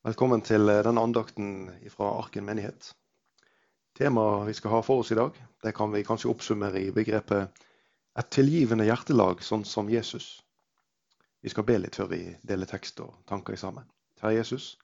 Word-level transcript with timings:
Velkommen 0.00 0.40
til 0.40 0.64
eh, 0.72 0.78
denne 0.80 1.02
andakten 1.04 1.48
fra 1.92 2.06
Arken 2.22 2.46
menighet. 2.48 2.86
Temaet 3.98 4.46
vi 4.48 4.54
skal 4.56 4.72
ha 4.72 4.78
for 4.80 5.02
oss 5.02 5.10
i 5.12 5.16
dag, 5.18 5.34
det 5.60 5.74
kan 5.76 5.90
vi 5.92 6.00
kanskje 6.08 6.30
oppsummere 6.30 6.80
i 6.80 6.92
begrepet 6.96 7.66
'et 8.16 8.30
tilgivende 8.32 8.86
hjertelag, 8.88 9.42
sånn 9.44 9.66
som 9.68 9.90
Jesus'. 9.92 10.40
Vi 11.42 11.52
skal 11.52 11.66
be 11.68 11.76
litt 11.78 11.98
før 12.00 12.08
vi 12.14 12.20
deler 12.40 12.70
tekst 12.70 13.02
og 13.04 13.18
tanker 13.28 13.60
sammen. 13.60 13.84
Herre 14.22 14.38
Jesus, 14.38 14.78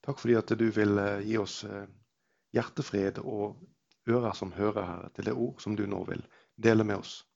takk 0.00 0.16
fordi 0.22 0.38
at 0.40 0.54
du 0.56 0.70
vil 0.70 0.96
eh, 1.04 1.20
gi 1.20 1.36
oss 1.36 1.58
eh, 1.64 1.84
hjertefred 2.56 3.20
og 3.20 3.60
ører 4.08 4.32
som 4.32 4.56
hører, 4.56 4.88
Herre, 4.88 5.12
til 5.18 5.28
det 5.28 5.36
ord 5.36 5.60
som 5.60 5.76
du 5.76 5.84
nå 5.84 6.00
vil 6.08 6.24
dele 6.56 6.88
med 6.88 7.02
oss. 7.04 7.26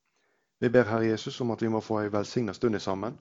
Vi 0.58 0.72
ber 0.72 0.88
Herre 0.88 1.12
Jesus 1.12 1.36
om 1.44 1.52
at 1.52 1.60
vi 1.60 1.68
må 1.68 1.84
få 1.84 2.00
ei 2.00 2.08
velsigna 2.08 2.56
stund 2.56 2.80
sammen, 2.80 3.20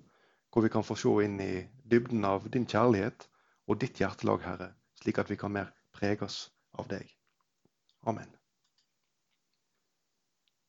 hvor 0.54 0.64
vi 0.64 0.72
kan 0.72 0.88
få 0.88 0.96
se 0.96 1.20
inn 1.28 1.40
i 1.42 1.68
dybden 1.84 2.24
av 2.24 2.48
din 2.48 2.66
kjærlighet 2.66 3.28
og 3.68 3.80
ditt 3.80 4.00
hjertelag, 4.02 4.44
Herre, 4.44 4.70
slik 5.00 5.20
at 5.22 5.30
vi 5.32 5.38
kan 5.40 5.54
mer 5.54 5.72
preges 5.96 6.48
av 6.78 6.88
deg. 6.92 7.08
Amen. 8.10 8.30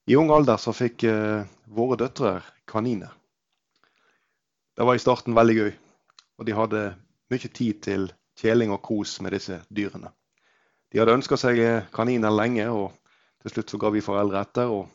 I 0.07 0.17
ung 0.21 0.31
alder 0.31 0.61
så 0.61 0.75
fikk 0.77 1.07
uh, 1.09 1.47
våre 1.65 1.97
døtre 2.03 2.37
kaniner. 2.69 3.15
Det 4.77 4.85
var 4.85 4.99
i 4.99 5.03
starten 5.03 5.37
veldig 5.37 5.57
gøy, 5.57 5.73
og 6.39 6.47
de 6.47 6.57
hadde 6.59 6.83
mye 7.33 7.51
tid 7.57 7.81
til 7.87 8.11
kjeling 8.39 8.75
og 8.75 8.83
kos 8.85 9.17
med 9.23 9.33
disse 9.37 9.61
dyrene. 9.71 10.11
De 10.91 11.01
hadde 11.01 11.15
ønska 11.15 11.39
seg 11.39 11.59
eh, 11.63 11.87
kaniner 11.95 12.35
lenge, 12.35 12.67
og 12.71 12.93
til 13.43 13.55
slutt 13.55 13.71
så 13.73 13.79
ga 13.83 13.91
vi 13.95 14.03
foreldre 14.05 14.43
etter. 14.43 14.71
og 14.71 14.91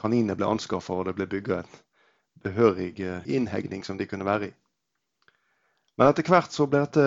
Kaninene 0.00 0.36
ble 0.36 0.48
anskaffa, 0.48 0.94
og 0.94 1.08
det 1.08 1.16
ble 1.16 1.26
bygga 1.28 1.62
en 1.62 1.72
behørig 2.44 3.00
eh, 3.00 3.26
innhegning 3.36 3.84
som 3.84 3.98
de 3.98 4.06
kunne 4.08 4.28
være 4.28 4.50
i. 4.50 4.54
Men 5.96 6.08
etter 6.08 6.28
hvert 6.28 6.52
så 6.52 6.68
ble 6.68 6.84
dette 6.84 7.04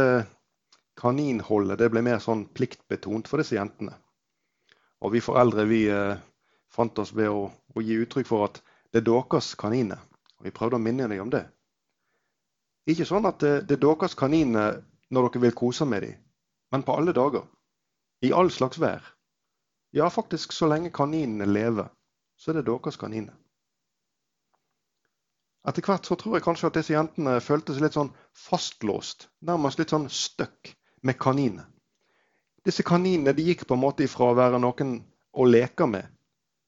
kaninholdet 1.00 1.80
det 1.80 1.90
ble 1.92 2.02
mer 2.06 2.22
sånn 2.24 2.46
pliktbetont 2.56 3.28
for 3.30 3.42
disse 3.42 3.58
jentene. 3.58 3.96
Og 5.04 5.14
vi 5.16 5.22
foreldre 5.24 5.68
vi 5.70 5.86
eh, 5.92 6.16
fant 6.72 7.00
oss 7.00 7.14
ved 7.16 7.30
å, 7.30 7.48
å, 7.52 7.84
gi 7.84 8.00
uttrykk 8.04 8.30
for 8.30 8.48
at 8.48 8.62
det 8.94 9.04
er 9.04 9.08
deres 9.10 9.52
kaniner. 9.60 10.00
Og 10.40 10.48
vi 10.48 10.56
prøvde 10.56 10.80
å 10.80 10.84
minne 10.84 11.10
dem 11.12 11.26
om 11.26 11.34
det. 11.34 11.44
Ikke 12.90 13.08
sånn 13.08 13.28
at 13.28 13.42
det, 13.44 13.54
det 13.70 13.78
er 13.78 13.84
deres 13.84 14.16
kaniner 14.18 14.80
når 15.14 15.30
dere 15.30 15.44
vil 15.46 15.58
kose 15.58 15.88
med 15.90 16.06
dem, 16.06 16.16
men 16.74 16.84
på 16.86 16.96
alle 16.98 17.14
dager. 17.16 17.46
I 18.26 18.32
all 18.34 18.50
slags 18.54 18.80
vær. 18.82 19.04
Ja, 19.96 20.08
faktisk 20.10 20.54
så 20.56 20.68
lenge 20.70 20.94
kaninene 20.96 21.48
lever, 21.50 21.92
så 22.40 22.52
er 22.52 22.60
det 22.60 22.70
deres 22.70 22.98
kaniner. 23.00 23.36
Etter 25.66 25.86
hvert 25.86 26.06
så 26.06 26.18
tror 26.20 26.38
jeg 26.38 26.46
kanskje 26.46 26.70
at 26.70 26.78
disse 26.78 26.94
jentene 26.94 27.40
følte 27.42 27.74
seg 27.74 27.88
litt 27.88 27.96
sånn 27.98 28.12
fastlåst, 28.38 29.30
nærmest 29.50 29.80
litt 29.82 29.94
sånn 29.94 30.06
stuck 30.14 30.76
med 31.06 31.20
kaniner. 31.20 31.66
Disse 32.66 32.84
kaninene 32.84 33.34
de 33.38 33.44
gikk 33.46 33.68
på 33.68 33.78
en 33.78 33.84
måte 33.84 34.04
ifra 34.08 34.32
å 34.32 34.38
være 34.38 34.58
noen 34.58 34.98
å 35.38 35.46
leke 35.46 35.86
med, 35.86 36.08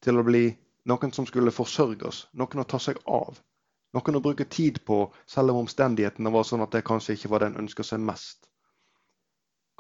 til 0.05 0.19
å 0.19 0.25
bli 0.27 0.43
noen 0.85 1.13
som 1.13 1.25
skulle 1.25 1.53
forsørge 1.53 2.05
oss, 2.05 2.19
noen 2.38 2.61
å 2.61 2.67
ta 2.69 2.77
seg 2.80 2.99
av. 3.09 3.39
Noen 3.97 4.19
å 4.19 4.21
bruke 4.21 4.45
tid 4.45 4.83
på, 4.85 4.99
selv 5.25 5.55
om 5.55 5.63
omstendighetene 5.63 6.30
var 6.30 6.45
sånn 6.45 6.61
at 6.61 6.75
det 6.75 6.85
kanskje 6.85 7.15
ikke 7.17 7.31
var 7.33 7.41
det 7.41 7.49
en 7.49 7.63
ønska 7.63 7.85
seg 7.88 8.03
mest. 8.03 8.45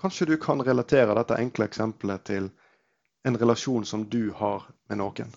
Kanskje 0.01 0.25
du 0.31 0.37
kan 0.41 0.63
relatere 0.65 1.13
dette 1.17 1.37
enkle 1.37 1.67
eksempelet 1.69 2.25
til 2.25 2.49
en 3.27 3.37
relasjon 3.37 3.85
som 3.85 4.07
du 4.09 4.31
har 4.39 4.65
med 4.89 5.01
noen. 5.03 5.29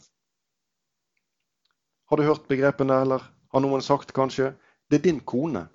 Har 2.09 2.17
du 2.17 2.25
hørt 2.25 2.49
begrepene, 2.49 3.03
eller 3.05 3.29
har 3.53 3.65
noen 3.65 3.85
sagt 3.85 4.17
kanskje 4.17 4.55
det 4.89 5.01
er 5.01 5.05
din 5.11 5.21
kone, 5.21 5.67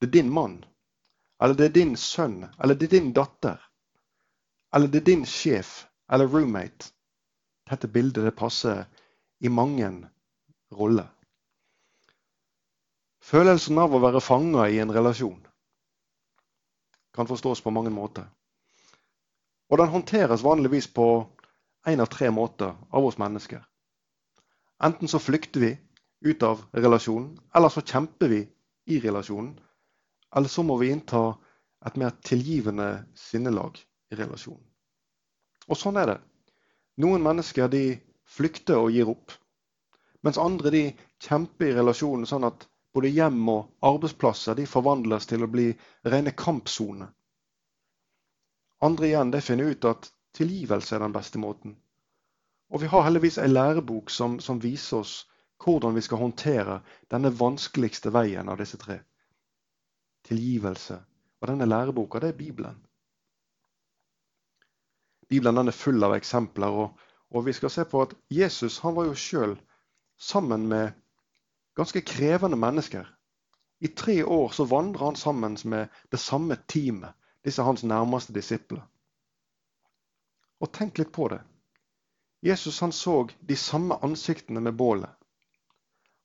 det 0.00 0.10
er 0.10 0.16
din 0.18 0.34
mann, 0.34 0.58
eller 1.40 1.54
det 1.54 1.64
er 1.64 1.74
din 1.74 1.96
sønn, 1.96 2.44
eller 2.60 2.76
det 2.76 2.90
er 2.90 2.96
din 2.98 3.12
datter. 3.16 3.60
Eller 4.74 4.88
det 4.88 5.00
er 5.00 5.06
din 5.08 5.26
sjef 5.26 5.86
eller 6.12 6.28
roommate. 6.28 6.92
Dette 7.70 7.88
bildet 7.88 8.26
det 8.26 8.36
passer 8.36 8.84
i 9.40 9.48
mange 9.48 9.88
roller. 10.72 11.08
Følelsen 13.20 13.78
av 13.78 13.94
å 13.94 14.02
være 14.02 14.20
fanga 14.24 14.66
i 14.68 14.80
en 14.82 14.92
relasjon 14.92 15.40
kan 17.14 17.26
forstås 17.26 17.60
på 17.60 17.72
mange 17.74 17.90
måter. 17.90 18.26
Og 19.70 19.78
den 19.78 19.90
håndteres 19.90 20.44
vanligvis 20.44 20.86
på 20.94 21.06
én 21.86 22.02
av 22.02 22.10
tre 22.10 22.30
måter 22.30 22.76
av 22.90 23.06
oss 23.06 23.18
mennesker. 23.18 23.62
Enten 24.82 25.08
så 25.08 25.18
flykter 25.18 25.60
vi 25.60 25.72
ut 26.20 26.42
av 26.42 26.62
relasjonen, 26.72 27.38
eller 27.54 27.68
så 27.68 27.82
kjemper 27.82 28.28
vi 28.28 28.40
i 28.86 29.00
relasjonen 29.00 29.58
eller 30.36 30.48
så 30.48 30.62
må 30.62 30.76
vi 30.76 30.90
innta 30.90 31.38
et 31.86 31.96
mer 31.96 32.10
tilgivende 32.24 33.04
sinnelag 33.14 33.78
i 34.10 34.18
relasjonen. 34.18 34.64
Og 35.70 35.78
sånn 35.78 35.98
er 36.00 36.12
det. 36.12 36.18
Noen 37.02 37.22
mennesker 37.24 37.70
de 37.72 37.84
flykter 38.28 38.78
og 38.78 38.92
gir 38.94 39.10
opp. 39.10 39.32
Mens 40.22 40.38
andre 40.38 40.72
de 40.74 40.82
kjemper 41.22 41.70
i 41.70 41.76
relasjonen 41.78 42.28
sånn 42.28 42.46
at 42.48 42.66
både 42.94 43.12
hjem 43.14 43.40
og 43.48 43.86
arbeidsplasser 43.86 44.58
de 44.58 44.66
forvandles 44.68 45.28
til 45.30 45.46
å 45.46 45.50
bli 45.50 45.70
rene 46.12 46.34
kampsoner. 46.36 47.08
Andre 48.84 49.10
igjen 49.10 49.30
de 49.32 49.42
finner 49.44 49.72
ut 49.72 49.86
at 49.88 50.10
tilgivelse 50.36 50.96
er 50.96 51.04
den 51.04 51.14
beste 51.14 51.40
måten. 51.40 51.76
Og 52.70 52.82
vi 52.82 52.90
har 52.90 53.06
heldigvis 53.06 53.38
ei 53.42 53.48
lærebok 53.50 54.10
som, 54.14 54.38
som 54.40 54.60
viser 54.62 55.02
oss 55.02 55.14
hvordan 55.64 55.94
vi 55.96 56.04
skal 56.04 56.22
håndtere 56.22 56.80
denne 57.12 57.32
vanskeligste 57.36 58.12
veien 58.14 58.48
av 58.48 58.60
disse 58.60 58.78
tre 58.80 59.00
tilgivelse. 60.28 61.00
Og 61.40 61.48
denne 61.48 61.66
læreboka, 61.66 62.18
det 62.18 62.28
er 62.28 62.38
Bibelen. 62.38 62.78
Bibelen 65.28 65.56
den 65.56 65.68
er 65.70 65.76
full 65.76 66.02
av 66.04 66.16
eksempler, 66.16 66.74
og, 66.82 66.98
og, 67.30 67.44
vi 67.46 67.52
skal 67.54 67.70
se 67.70 67.84
på 67.86 68.02
at 68.02 68.14
Jesus 68.30 68.80
han 68.82 68.96
var 68.96 69.06
jo 69.06 69.14
sjøl 69.14 69.54
sammen 70.18 70.66
med 70.68 70.90
ganske 71.78 72.02
krevende 72.02 72.58
mennesker. 72.58 73.06
I 73.80 73.88
tre 73.96 74.24
år 74.24 74.50
så 74.52 74.66
vandra 74.68 75.06
han 75.06 75.16
sammen 75.16 75.56
med 75.64 75.88
det 76.12 76.20
samme 76.20 76.56
teamet, 76.68 77.14
disse 77.44 77.62
hans 77.62 77.84
nærmeste 77.84 78.34
disipler. 78.34 78.82
Og 80.60 80.72
tenk 80.76 80.98
litt 80.98 81.12
på 81.12 81.28
det. 81.32 81.40
Jesus 82.42 82.80
han 82.80 82.92
så 82.92 83.28
de 83.48 83.56
samme 83.56 83.96
ansiktene 84.04 84.60
med 84.60 84.76
bålet. 84.76 85.10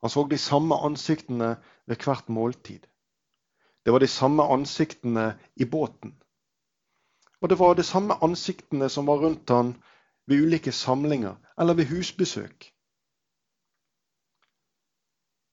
Han 0.02 0.10
så 0.10 0.26
de 0.28 0.38
samme 0.38 0.76
ansiktene 0.76 1.56
ved 1.86 2.04
hvert 2.04 2.30
måltid. 2.30 2.88
Det 3.86 3.94
var 3.94 4.00
de 4.00 4.08
samme 4.08 4.44
ansiktene 4.44 5.26
i 5.56 5.66
båten. 5.66 6.16
Og 7.42 7.50
det 7.50 7.60
var 7.60 7.76
de 7.76 7.84
samme 7.84 8.18
ansiktene 8.24 8.90
som 8.90 9.08
var 9.08 9.22
rundt 9.22 9.50
han 9.50 9.76
ved 10.28 10.42
ulike 10.42 10.72
samlinger 10.72 11.36
eller 11.60 11.74
ved 11.74 11.86
husbesøk. 11.86 12.72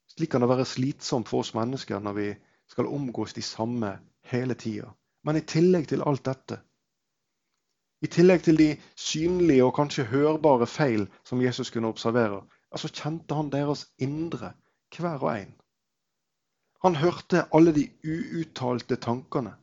Slik 0.09 0.31
kan 0.31 0.41
det 0.41 0.49
være 0.49 0.65
slitsomt 0.65 1.29
for 1.29 1.45
oss 1.45 1.55
mennesker 1.55 2.01
når 2.01 2.13
vi 2.13 2.29
skal 2.69 2.87
omgås 2.87 3.33
de 3.33 3.43
samme 3.43 3.99
hele 4.33 4.55
tida. 4.55 4.93
Men 5.25 5.37
i 5.37 5.47
tillegg 5.47 5.89
til 5.89 6.03
alt 6.07 6.25
dette, 6.25 6.59
i 8.03 8.09
tillegg 8.11 8.43
til 8.43 8.59
de 8.59 8.69
synlige 8.99 9.65
og 9.65 9.77
kanskje 9.77 10.09
hørbare 10.11 10.67
feil 10.67 11.05
som 11.25 11.43
Jesus 11.43 11.71
kunne 11.71 11.91
observere, 11.93 12.41
altså 12.75 12.91
kjente 12.91 13.37
han 13.39 13.53
deres 13.53 13.87
indre, 14.03 14.53
hver 14.97 15.23
og 15.23 15.31
en. 15.37 15.53
Han 16.83 16.97
hørte 16.99 17.45
alle 17.55 17.73
de 17.75 17.85
uuttalte 18.05 18.97
tankene. 18.97 19.55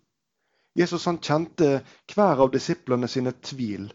Jesus 0.79 1.05
han 1.05 1.17
kjente 1.19 1.81
hver 2.13 2.39
av 2.45 2.53
disiplene 2.53 3.09
sine 3.11 3.33
tvil, 3.43 3.89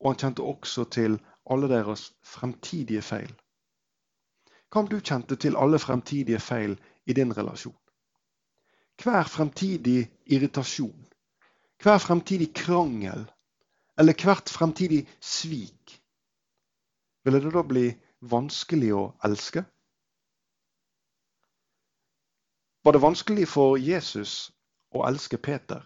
og 0.00 0.12
han 0.12 0.20
kjente 0.20 0.46
også 0.46 0.84
til 0.94 1.18
alle 1.50 1.70
deres 1.72 2.12
fremtidige 2.22 3.02
feil. 3.02 3.32
Hva 4.70 4.84
om 4.84 4.90
du 4.90 5.00
kjente 5.00 5.38
til 5.42 5.58
alle 5.58 5.78
fremtidige 5.82 6.38
feil 6.42 6.76
i 7.06 7.14
din 7.18 7.34
relasjon? 7.34 7.74
Hver 9.02 9.28
fremtidig 9.28 10.06
irritasjon, 10.26 11.06
hver 11.82 11.98
fremtidig 12.00 12.52
krangel 12.54 13.26
eller 13.98 14.22
hvert 14.22 14.50
fremtidig 14.52 15.02
svik, 15.20 15.98
ville 17.24 17.40
det 17.42 17.52
da 17.52 17.62
bli 17.66 17.88
vanskelig 18.22 18.92
å 18.94 19.04
elske? 19.26 19.64
Var 22.86 22.92
det 22.92 23.02
vanskelig 23.02 23.48
for 23.50 23.74
Jesus 23.82 24.52
å 24.94 25.00
elske 25.08 25.40
Peter. 25.42 25.80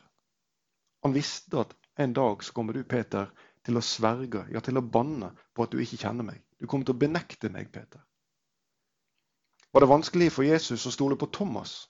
Han 1.01 1.15
visste 1.15 1.63
at 1.63 1.71
en 1.97 2.13
dag 2.13 2.43
så 2.45 2.53
kommer 2.53 2.77
du, 2.77 2.83
Peter, 2.85 3.31
til 3.65 3.81
å 3.81 3.83
sverge, 3.85 4.43
ja, 4.53 4.61
til 4.61 4.77
å 4.77 4.83
banne 4.85 5.31
på 5.57 5.65
at 5.65 5.73
du 5.73 5.81
ikke 5.81 5.97
kjenner 6.03 6.27
meg. 6.29 6.43
Du 6.61 6.69
kommer 6.69 6.85
til 6.85 6.99
å 6.99 7.01
benekte 7.01 7.49
meg, 7.49 7.71
Peter. 7.73 8.03
Var 9.73 9.81
det 9.81 9.89
vanskelig 9.89 10.29
for 10.35 10.45
Jesus 10.45 10.85
å 10.85 10.93
stole 10.93 11.17
på 11.17 11.31
Thomas, 11.33 11.89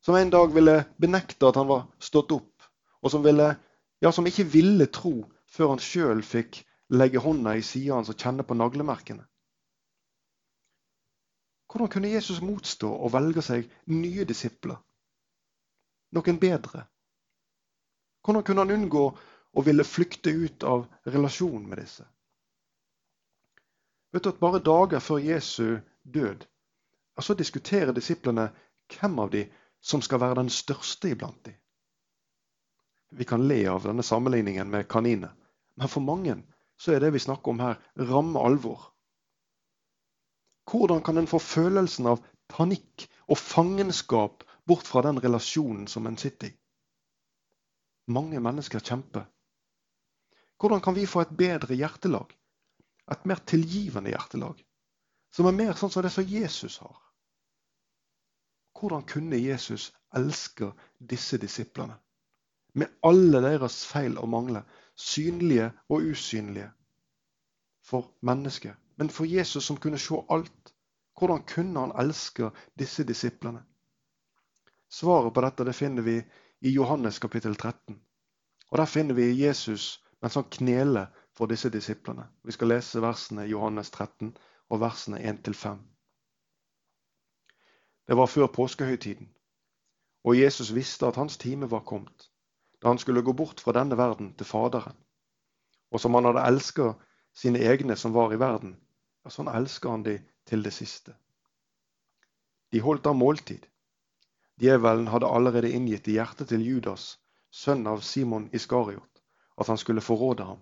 som 0.00 0.16
en 0.16 0.32
dag 0.32 0.56
ville 0.56 0.78
benekte 0.96 1.50
at 1.50 1.60
han 1.60 1.68
var 1.68 1.84
stått 2.00 2.32
opp, 2.32 2.64
og 3.04 3.12
som, 3.12 3.20
ville, 3.20 3.52
ja, 4.00 4.16
som 4.16 4.24
ikke 4.24 4.48
ville 4.48 4.88
tro 4.88 5.26
før 5.44 5.74
han 5.74 5.84
sjøl 5.90 6.24
fikk 6.24 6.62
legge 6.88 7.20
hånda 7.20 7.58
i 7.60 7.68
sida 7.68 7.98
hans 7.98 8.08
og 8.08 8.16
kjenne 8.16 8.48
på 8.48 8.56
naglemerkene? 8.56 9.28
Hvordan 11.76 11.92
kunne 11.92 12.08
Jesus 12.08 12.40
motstå 12.40 12.88
og 12.88 13.12
velge 13.12 13.42
seg 13.44 13.66
nye 13.92 14.24
disipler? 14.24 14.78
Noen 16.16 16.38
bedre, 16.40 16.86
Hvordan 18.24 18.42
kunne 18.42 18.64
han 18.64 18.72
unngå 18.74 19.02
å 19.52 19.62
ville 19.62 19.84
flykte 19.84 20.32
ut 20.32 20.64
av 20.64 20.86
relasjon 21.04 21.68
med 21.68 21.78
disse? 21.78 22.06
Vet 24.10 24.24
du 24.24 24.30
at 24.32 24.40
Bare 24.40 24.62
dager 24.64 25.04
før 25.04 25.20
Jesu 25.20 25.76
død 26.02 26.46
så 27.22 27.36
diskuterer 27.36 27.92
disiplene 27.92 28.48
hvem 28.96 29.20
av 29.20 29.30
de 29.36 29.44
som 29.84 30.02
skal 30.02 30.24
være 30.24 30.40
den 30.40 30.50
største 30.50 31.12
iblant 31.12 31.44
de. 31.44 31.52
Vi 33.20 33.28
kan 33.28 33.44
le 33.48 33.60
av 33.70 33.84
denne 33.84 34.02
sammenligningen 34.02 34.70
med 34.72 34.88
kaniner, 34.88 35.36
men 35.76 35.92
for 35.92 36.00
mange 36.00 36.40
så 36.80 36.96
er 36.96 37.04
det 37.04 37.12
vi 37.12 37.22
snakker 37.22 37.52
om 37.52 37.60
her, 37.60 37.78
ramme 37.96 38.40
alvor. 38.42 38.95
Hvordan 40.70 41.02
kan 41.02 41.18
en 41.18 41.30
få 41.30 41.38
følelsen 41.38 42.08
av 42.10 42.22
panikk 42.50 43.06
og 43.30 43.38
fangenskap 43.38 44.42
bort 44.66 44.86
fra 44.86 45.02
den 45.06 45.20
relasjonen 45.22 45.86
som 45.90 46.06
en 46.06 46.18
sitter 46.18 46.50
i? 46.50 46.56
Mange 48.10 48.40
mennesker 48.42 48.82
kjemper. 48.82 49.26
Hvordan 50.58 50.80
kan 50.80 50.94
vi 50.94 51.06
få 51.06 51.22
et 51.22 51.34
bedre 51.38 51.74
hjertelag? 51.74 52.30
Et 53.10 53.26
mer 53.26 53.42
tilgivende 53.46 54.10
hjertelag? 54.10 54.62
Som 55.34 55.46
er 55.46 55.58
mer 55.58 55.74
sånn 55.78 55.92
som 55.92 56.02
det 56.06 56.14
som 56.14 56.26
Jesus 56.26 56.78
har? 56.82 56.96
Hvordan 58.76 59.04
kunne 59.08 59.38
Jesus 59.40 59.90
elske 60.16 60.70
disse 60.98 61.38
disiplene? 61.40 61.96
Med 62.76 62.92
alle 63.08 63.40
deres 63.44 63.84
feil 63.88 64.18
og 64.20 64.28
mangler, 64.28 64.64
synlige 64.96 65.70
og 65.88 66.10
usynlige, 66.12 66.70
for 67.86 68.10
mennesket. 68.20 68.76
Men 68.96 69.08
for 69.08 69.24
Jesus 69.24 69.64
som 69.64 69.76
kunne 69.76 69.98
se 69.98 70.14
alt, 70.28 70.74
hvordan 71.18 71.44
kunne 71.48 71.80
han 71.80 71.94
elske 72.00 72.50
disse 72.78 73.04
disiplene? 73.04 73.62
Svaret 74.88 75.34
på 75.34 75.40
dette 75.44 75.64
det 75.64 75.74
finner 75.74 76.02
vi 76.02 76.16
i 76.60 76.70
Johannes 76.70 77.18
kapittel 77.18 77.56
13. 77.56 78.00
Og 78.70 78.78
Der 78.78 78.84
finner 78.84 79.14
vi 79.14 79.44
Jesus 79.44 80.04
mens 80.22 80.34
han 80.34 80.44
kneler 80.50 81.06
for 81.36 81.46
disse 81.46 81.70
disiplene. 81.70 82.28
Vi 82.44 82.52
skal 82.52 82.68
lese 82.68 83.02
versene 83.02 83.46
i 83.46 83.50
Johannes 83.50 83.90
13 83.90 84.36
og 84.68 84.80
versene 84.80 85.18
1-5. 85.18 85.76
Det 88.06 88.16
var 88.16 88.26
før 88.26 88.46
påskehøytiden, 88.46 89.28
og 90.24 90.38
Jesus 90.40 90.74
visste 90.74 91.06
at 91.06 91.16
hans 91.16 91.36
time 91.36 91.70
var 91.70 91.80
kommet, 91.80 92.30
da 92.82 92.88
han 92.88 92.98
skulle 92.98 93.22
gå 93.22 93.32
bort 93.32 93.60
fra 93.60 93.72
denne 93.72 93.98
verden 93.98 94.34
til 94.34 94.46
Faderen. 94.46 94.96
Og 95.90 96.00
som 96.00 96.14
han 96.14 96.24
hadde 96.24 96.46
elska 96.46 96.92
sine 97.34 97.58
egne 97.58 97.96
som 97.96 98.14
var 98.14 98.32
i 98.32 98.38
verden, 98.38 98.76
ja, 99.26 99.30
sånn 99.34 99.50
elsker 99.50 99.90
han 99.90 100.04
de 100.06 100.20
til 100.46 100.62
det 100.62 100.70
siste. 100.70 101.16
De 102.70 102.78
holdt 102.82 103.02
da 103.06 103.12
måltid. 103.12 103.64
Djevelen 104.62 105.08
hadde 105.10 105.26
allerede 105.26 105.72
inngitt 105.74 106.06
i 106.08 106.14
hjertet 106.14 106.52
til 106.52 106.62
Judas, 106.62 107.16
sønn 107.50 107.82
av 107.90 108.04
Simon 108.06 108.46
Iskariot, 108.54 109.22
at 109.58 109.66
han 109.66 109.80
skulle 109.82 110.04
forråde 110.04 110.46
ham. 110.46 110.60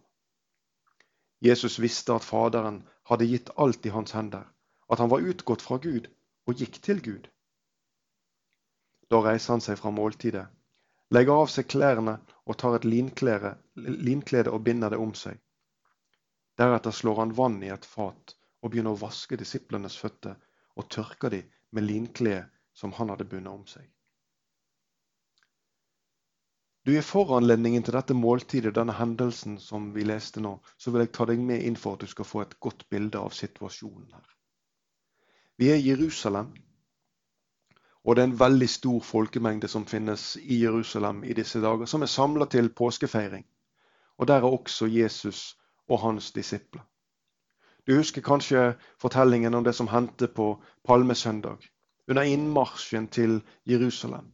Jesus 1.44 1.76
visste 1.82 2.16
at 2.16 2.24
Faderen 2.24 2.78
hadde 3.10 3.28
gitt 3.28 3.52
alt 3.60 3.84
i 3.84 3.92
hans 3.92 4.14
hender, 4.16 4.46
at 4.88 5.02
han 5.02 5.12
var 5.12 5.26
utgått 5.32 5.62
fra 5.62 5.76
Gud 5.84 6.08
og 6.48 6.62
gikk 6.62 6.78
til 6.86 7.02
Gud. 7.04 7.28
Da 9.12 9.20
reiser 9.26 9.54
han 9.54 9.64
seg 9.64 9.76
fra 9.76 9.92
måltidet, 9.92 10.46
legger 11.12 11.42
av 11.42 11.52
seg 11.52 11.68
klærne 11.68 12.16
og 12.48 12.56
tar 12.56 12.78
et 12.78 12.88
linklede 12.88 14.56
og 14.56 14.64
binder 14.64 14.96
det 14.96 15.02
om 15.04 15.12
seg. 15.12 15.36
Deretter 16.56 16.96
slår 16.96 17.20
han 17.20 17.36
vann 17.36 17.60
i 17.60 17.72
et 17.74 17.84
fat 17.84 18.36
og 18.64 18.72
begynner 18.72 18.96
å 18.96 19.02
vaske 19.04 19.36
disiplenes 19.36 19.96
føtter 20.00 20.38
og 20.74 20.88
tørke 20.90 21.30
dem 21.30 21.50
med 21.76 21.84
linkledet 21.84 22.48
som 22.74 22.94
han 22.96 23.12
hadde 23.12 23.28
bundet 23.28 23.52
om 23.52 23.66
seg. 23.68 23.84
Du 26.84 26.92
I 26.92 27.00
foranledningen 27.00 27.84
til 27.84 27.96
dette 27.96 28.16
måltidet, 28.16 28.74
denne 28.76 28.92
hendelsen 28.98 29.56
som 29.60 29.86
vi 29.94 30.04
leste 30.04 30.42
nå, 30.44 30.58
så 30.76 30.92
vil 30.92 31.04
jeg 31.04 31.12
ta 31.16 31.24
deg 31.30 31.40
med 31.40 31.62
inn 31.64 31.78
for 31.80 31.96
at 31.96 32.04
du 32.04 32.10
skal 32.10 32.28
få 32.28 32.42
et 32.42 32.58
godt 32.60 32.84
bilde 32.92 33.20
av 33.20 33.32
situasjonen 33.32 34.10
her. 34.12 34.26
Vi 35.56 35.70
er 35.72 35.80
i 35.80 35.86
Jerusalem, 35.86 36.50
og 38.04 38.16
det 38.16 38.22
er 38.22 38.28
en 38.28 38.40
veldig 38.40 38.68
stor 38.68 39.00
folkemengde 39.00 39.70
som 39.72 39.86
finnes 39.88 40.34
i 40.36 40.60
Jerusalem 40.60 41.22
i 41.24 41.36
disse 41.36 41.62
dager, 41.64 41.88
som 41.88 42.04
er 42.04 42.12
samla 42.12 42.50
til 42.52 42.68
påskefeiring. 42.68 43.46
Og 44.18 44.28
der 44.28 44.44
er 44.44 44.58
også 44.58 44.90
Jesus 44.92 45.54
og 45.88 46.02
hans 46.04 46.32
disipler. 46.36 46.84
Du 47.86 47.96
husker 47.96 48.22
kanskje 48.22 48.74
fortellingen 49.00 49.54
om 49.54 49.64
det 49.64 49.74
som 49.76 49.88
hendte 49.88 50.28
på 50.28 50.54
palmesøndag, 50.88 51.58
under 52.08 52.22
innmarsjen 52.22 53.08
til 53.08 53.42
Jerusalem. 53.68 54.32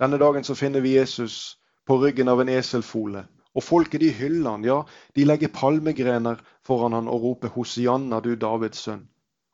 Denne 0.00 0.18
dagen 0.18 0.44
så 0.44 0.54
finner 0.54 0.80
vi 0.80 0.96
Jesus 0.96 1.58
på 1.86 1.96
ryggen 2.02 2.28
av 2.28 2.40
en 2.40 2.48
eselfole. 2.48 3.24
Og 3.54 3.62
folket 3.62 4.00
de 4.00 4.08
hyller 4.12 4.50
han, 4.50 4.64
ja, 4.64 4.82
de 5.16 5.24
legger 5.24 5.52
palmegrener 5.52 6.40
foran 6.64 6.92
han 6.92 7.08
og 7.08 7.22
roper 7.22 7.48
'Hosianna, 7.48 8.20
du 8.20 8.34
Davids 8.34 8.88
sønn'. 8.88 9.08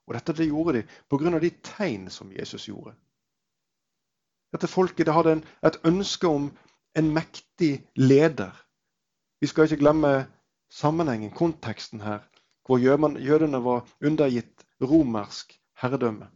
Og 0.07 0.15
dette 0.15 0.33
det 0.33 0.49
gjorde 0.49 0.73
de 0.73 0.83
pga. 1.11 1.39
de 1.39 1.51
tegn 1.51 2.11
som 2.11 2.33
Jesus 2.33 2.67
gjorde. 2.69 2.95
Dette 4.53 4.67
folket 4.67 5.07
det 5.07 5.15
hadde 5.15 5.33
en, 5.33 5.45
et 5.63 5.81
ønske 5.85 6.29
om 6.29 6.51
en 6.97 7.13
mektig 7.13 7.87
leder. 7.97 8.65
Vi 9.41 9.47
skal 9.47 9.65
ikke 9.65 9.77
glemme 9.77 10.27
sammenhengen, 10.71 11.31
konteksten 11.31 12.01
her, 12.01 12.19
hvor 12.69 12.79
jødene 12.79 13.65
var 13.65 13.87
undergitt 14.05 14.67
romersk 14.83 15.55
herredømme. 15.81 16.29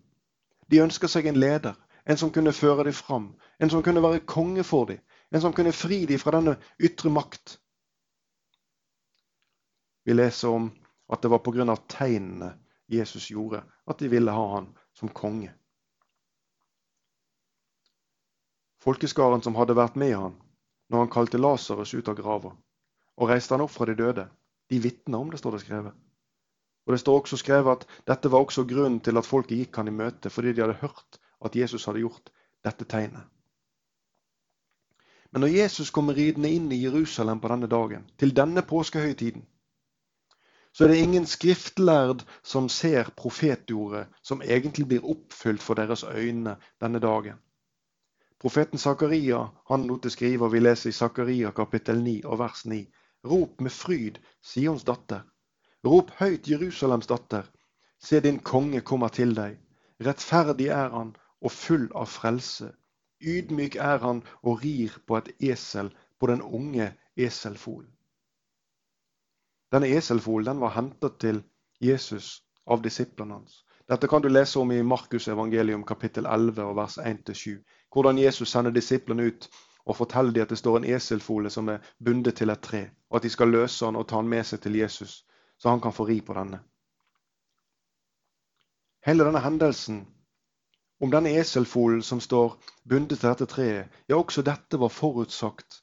De 0.71 0.81
ønska 0.81 1.09
seg 1.09 1.27
en 1.29 1.37
leder, 1.37 1.75
en 2.09 2.17
som 2.17 2.31
kunne 2.33 2.55
føre 2.57 2.87
dem 2.89 2.97
fram, 2.97 3.35
en 3.61 3.71
som 3.71 3.83
kunne 3.85 4.03
være 4.03 4.25
konge 4.25 4.65
for 4.65 4.89
dem, 4.89 5.03
en 5.29 5.41
som 5.45 5.53
kunne 5.53 5.75
fri 5.77 6.07
dem 6.09 6.19
fra 6.19 6.33
denne 6.39 6.57
ytre 6.81 7.13
makt. 7.13 7.59
Vi 10.05 10.17
leser 10.17 10.49
om 10.49 10.71
at 11.13 11.23
det 11.23 11.31
var 11.31 11.45
pga. 11.45 11.77
tegnene 11.89 12.55
Jesus 12.89 13.29
gjorde, 13.31 13.63
at 13.87 13.99
de 13.99 14.09
ville 14.09 14.33
ha 14.33 14.47
han 14.55 14.73
som 14.95 15.09
konge. 15.09 15.53
Folkeskaren 18.81 19.43
som 19.43 19.55
hadde 19.55 19.77
vært 19.77 19.97
med 19.97 20.17
han 20.17 20.41
når 20.89 20.99
han 20.99 21.13
kalte 21.13 21.39
Lasarus 21.39 21.95
ut 21.95 22.09
av 22.09 22.17
grava 22.17 22.57
og 23.17 23.29
reiste 23.29 23.55
han 23.55 23.63
opp 23.63 23.71
fra 23.71 23.87
de 23.87 23.95
døde, 23.95 24.27
de 24.69 24.81
vitna 24.81 25.19
om 25.19 25.31
det, 25.31 25.39
står 25.39 25.53
det 25.53 25.61
skrevet. 25.61 25.95
Og 26.87 26.93
Det 26.93 27.01
står 27.01 27.21
også 27.21 27.37
skrevet 27.37 27.73
at 27.73 27.87
dette 28.07 28.31
var 28.31 28.43
også 28.43 28.65
grunnen 28.65 29.01
til 29.01 29.19
at 29.19 29.27
folket 29.27 29.59
gikk 29.59 29.77
han 29.77 29.89
i 29.89 29.95
møte, 29.95 30.31
fordi 30.31 30.53
de 30.53 30.65
hadde 30.65 30.81
hørt 30.83 31.21
at 31.45 31.57
Jesus 31.57 31.85
hadde 31.85 32.03
gjort 32.03 32.33
dette 32.65 32.85
tegnet. 32.85 33.23
Men 35.33 35.41
når 35.41 35.55
Jesus 35.55 35.91
kommer 35.91 36.15
ridende 36.15 36.51
inn 36.51 36.73
i 36.73 36.83
Jerusalem 36.83 37.41
på 37.41 37.49
denne 37.49 37.71
dagen, 37.71 38.05
til 38.19 38.35
denne 38.37 38.63
påskehøytiden, 38.63 39.47
så 40.73 40.85
er 40.85 40.89
det 40.89 41.01
ingen 41.05 41.27
skriftlærd 41.27 42.25
som 42.43 42.69
ser 42.69 43.11
profetordet 43.17 44.07
som 44.23 44.43
egentlig 44.43 44.87
blir 44.89 45.05
oppfylt 45.05 45.63
for 45.63 45.77
deres 45.77 46.05
øyne 46.05 46.57
denne 46.81 47.01
dagen. 47.01 47.41
Profeten 48.41 48.79
Zakaria 48.79 49.45
han 49.69 49.87
lot 49.87 50.03
det 50.03 50.13
skrive, 50.13 50.45
og 50.45 50.53
vi 50.53 50.61
leser 50.61 50.91
i 50.91 50.97
Zakaria 50.97 51.51
kapittel 51.51 52.03
9 52.03 52.23
og 52.25 52.39
vers 52.39 52.65
9. 52.67 52.81
Rop 53.25 53.61
med 53.61 53.71
fryd, 53.71 54.19
Sions 54.43 54.85
datter. 54.85 55.21
Rop 55.85 56.11
høyt, 56.21 56.47
Jerusalems 56.47 57.09
datter. 57.11 57.49
Se 57.99 58.21
din 58.21 58.39
konge 58.39 58.81
kommer 58.81 59.09
til 59.09 59.35
deg. 59.35 59.57
Rettferdig 60.07 60.69
er 60.71 60.93
han 60.95 61.15
og 61.43 61.53
full 61.55 61.89
av 61.99 62.07
frelse. 62.11 62.69
Ydmyk 63.23 63.77
er 63.77 63.99
han 64.03 64.23
og 64.43 64.63
rir 64.63 64.95
på 65.07 65.19
et 65.19 65.33
esel, 65.53 65.91
på 66.19 66.31
den 66.31 66.43
unge 66.43 66.93
eselfolen. 67.17 67.91
Denne 69.73 69.91
eselfolen 69.97 70.53
den 70.53 70.63
var 70.63 70.75
hentet 70.77 71.19
til 71.19 71.43
Jesus 71.81 72.43
av 72.67 72.83
disiplene 72.83 73.41
hans. 73.41 73.63
Dette 73.91 74.07
kan 74.07 74.23
du 74.23 74.29
lese 74.31 74.61
om 74.61 74.71
i 74.73 74.83
Markus 74.83 75.27
evangelium 75.29 75.83
kapittel 75.85 76.27
11 76.27 76.63
og 76.63 76.77
vers 76.77 76.99
1-7. 76.99 77.59
Hvordan 77.93 78.19
Jesus 78.19 78.55
sender 78.55 78.71
disiplene 78.71 79.27
ut 79.33 79.49
og 79.85 79.97
forteller 79.97 80.33
dem 80.33 80.47
at 80.47 80.55
det 80.55 80.59
står 80.59 80.79
en 80.79 80.89
eselfole 80.95 81.51
som 81.51 81.69
er 81.69 81.83
bundet 81.99 82.39
til 82.39 82.55
et 82.55 82.63
tre, 82.63 82.85
og 83.11 83.19
at 83.19 83.27
de 83.27 83.31
skal 83.35 83.51
løse 83.51 83.85
han 83.85 83.99
og 83.99 84.07
ta 84.09 84.23
han 84.23 84.31
med 84.31 84.47
seg 84.47 84.63
til 84.63 84.79
Jesus, 84.79 85.25
så 85.63 85.69
han 85.69 85.81
kan 85.81 85.93
få 85.93 86.09
ri 86.09 86.21
på 86.21 86.35
denne. 86.35 86.59
Hele 89.07 89.25
denne 89.25 89.43
hendelsen 89.45 90.01
om 91.03 91.11
denne 91.11 91.31
eselfolen 91.39 92.03
som 92.03 92.21
står 92.21 92.57
bundet 92.89 93.21
til 93.21 93.29
dette 93.29 93.47
treet, 93.47 93.95
ja, 94.09 94.17
også 94.19 94.43
dette 94.43 94.79
var 94.79 94.91
forutsagt 94.91 95.83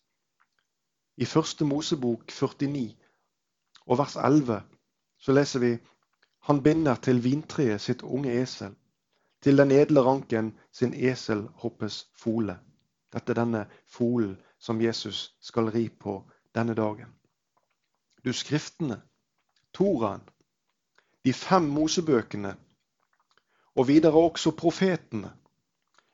i 1.15 1.25
første 1.25 1.65
Mosebok 1.65 2.27
49 2.31 2.95
og 3.85 3.97
vers 3.97 4.15
11. 4.15 4.61
Så 5.19 5.31
leser 5.31 5.59
vi 5.59 5.71
han 6.47 6.63
binder 6.63 6.95
til 6.95 7.23
vintreet 7.23 7.81
sitt 7.81 8.03
unge 8.03 8.35
esel, 8.41 8.75
til 9.43 9.57
den 9.57 9.71
edle 9.71 10.03
ranken 10.03 10.53
sin 10.71 10.93
eselhoppes 10.93 12.05
fole. 12.19 12.59
Dette 13.13 13.31
er 13.31 13.41
denne 13.41 13.65
folen 13.87 14.35
som 14.59 14.81
Jesus 14.81 15.35
skal 15.39 15.71
ri 15.71 15.87
på 15.89 16.19
denne 16.55 16.75
dagen. 16.75 17.15
Du, 18.25 18.33
Skriftene, 18.33 19.01
Toraen, 19.73 20.21
de 21.25 21.33
fem 21.33 21.63
Mosebøkene 21.63 22.55
og 23.75 23.87
videre 23.87 24.17
også 24.17 24.51
profetene, 24.51 25.31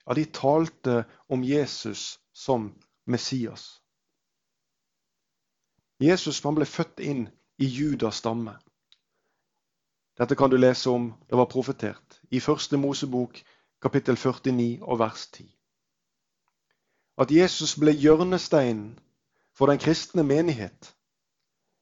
ja, 0.08 0.14
de 0.14 0.26
talte 0.26 1.04
om 1.30 1.44
Jesus 1.44 2.20
som 2.34 2.74
Messias. 3.06 3.82
Jesus 6.00 6.42
han 6.44 6.56
ble 6.58 6.68
født 6.68 7.00
inn 7.00 7.28
i 7.58 7.68
Judas 7.72 8.20
stamme. 8.20 8.58
Dette 10.20 10.36
kan 10.36 10.52
du 10.52 10.58
lese 10.58 10.90
om 10.90 11.10
det 11.30 11.38
var 11.38 11.50
profetert 11.52 12.20
i 12.32 12.40
første 12.40 12.78
Mosebok 12.78 13.40
kapittel 13.82 14.18
49 14.18 14.84
og 14.84 15.00
vers 15.00 15.28
10. 15.28 15.48
At 17.18 17.32
Jesus 17.32 17.76
ble 17.80 17.94
hjørnesteinen 17.96 19.00
for 19.56 19.72
den 19.72 19.80
kristne 19.80 20.24
menighet, 20.24 20.96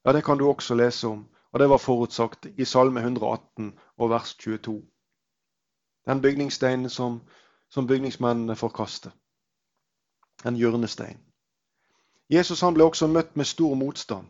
ja, 0.06 0.14
det 0.14 0.24
kan 0.26 0.38
du 0.38 0.48
også 0.50 0.76
lese 0.78 1.08
om, 1.08 1.24
og 1.54 1.60
det 1.60 1.70
var 1.70 1.78
forutsagt 1.78 2.46
i 2.58 2.66
Salme 2.66 3.00
118 3.00 3.80
og 3.98 4.10
vers 4.10 4.36
22. 4.36 4.82
Den 6.06 6.22
bygningssteinen 6.22 6.90
som, 6.90 7.22
som 7.70 7.88
bygningsmennene 7.88 8.56
forkaster. 8.56 9.12
En 10.46 10.56
hjørnestein. 10.56 11.20
Jesus 12.30 12.62
han 12.62 12.74
ble 12.74 12.84
også 12.84 13.08
møtt 13.08 13.36
med 13.36 13.46
stor 13.46 13.76
motstand. 13.76 14.28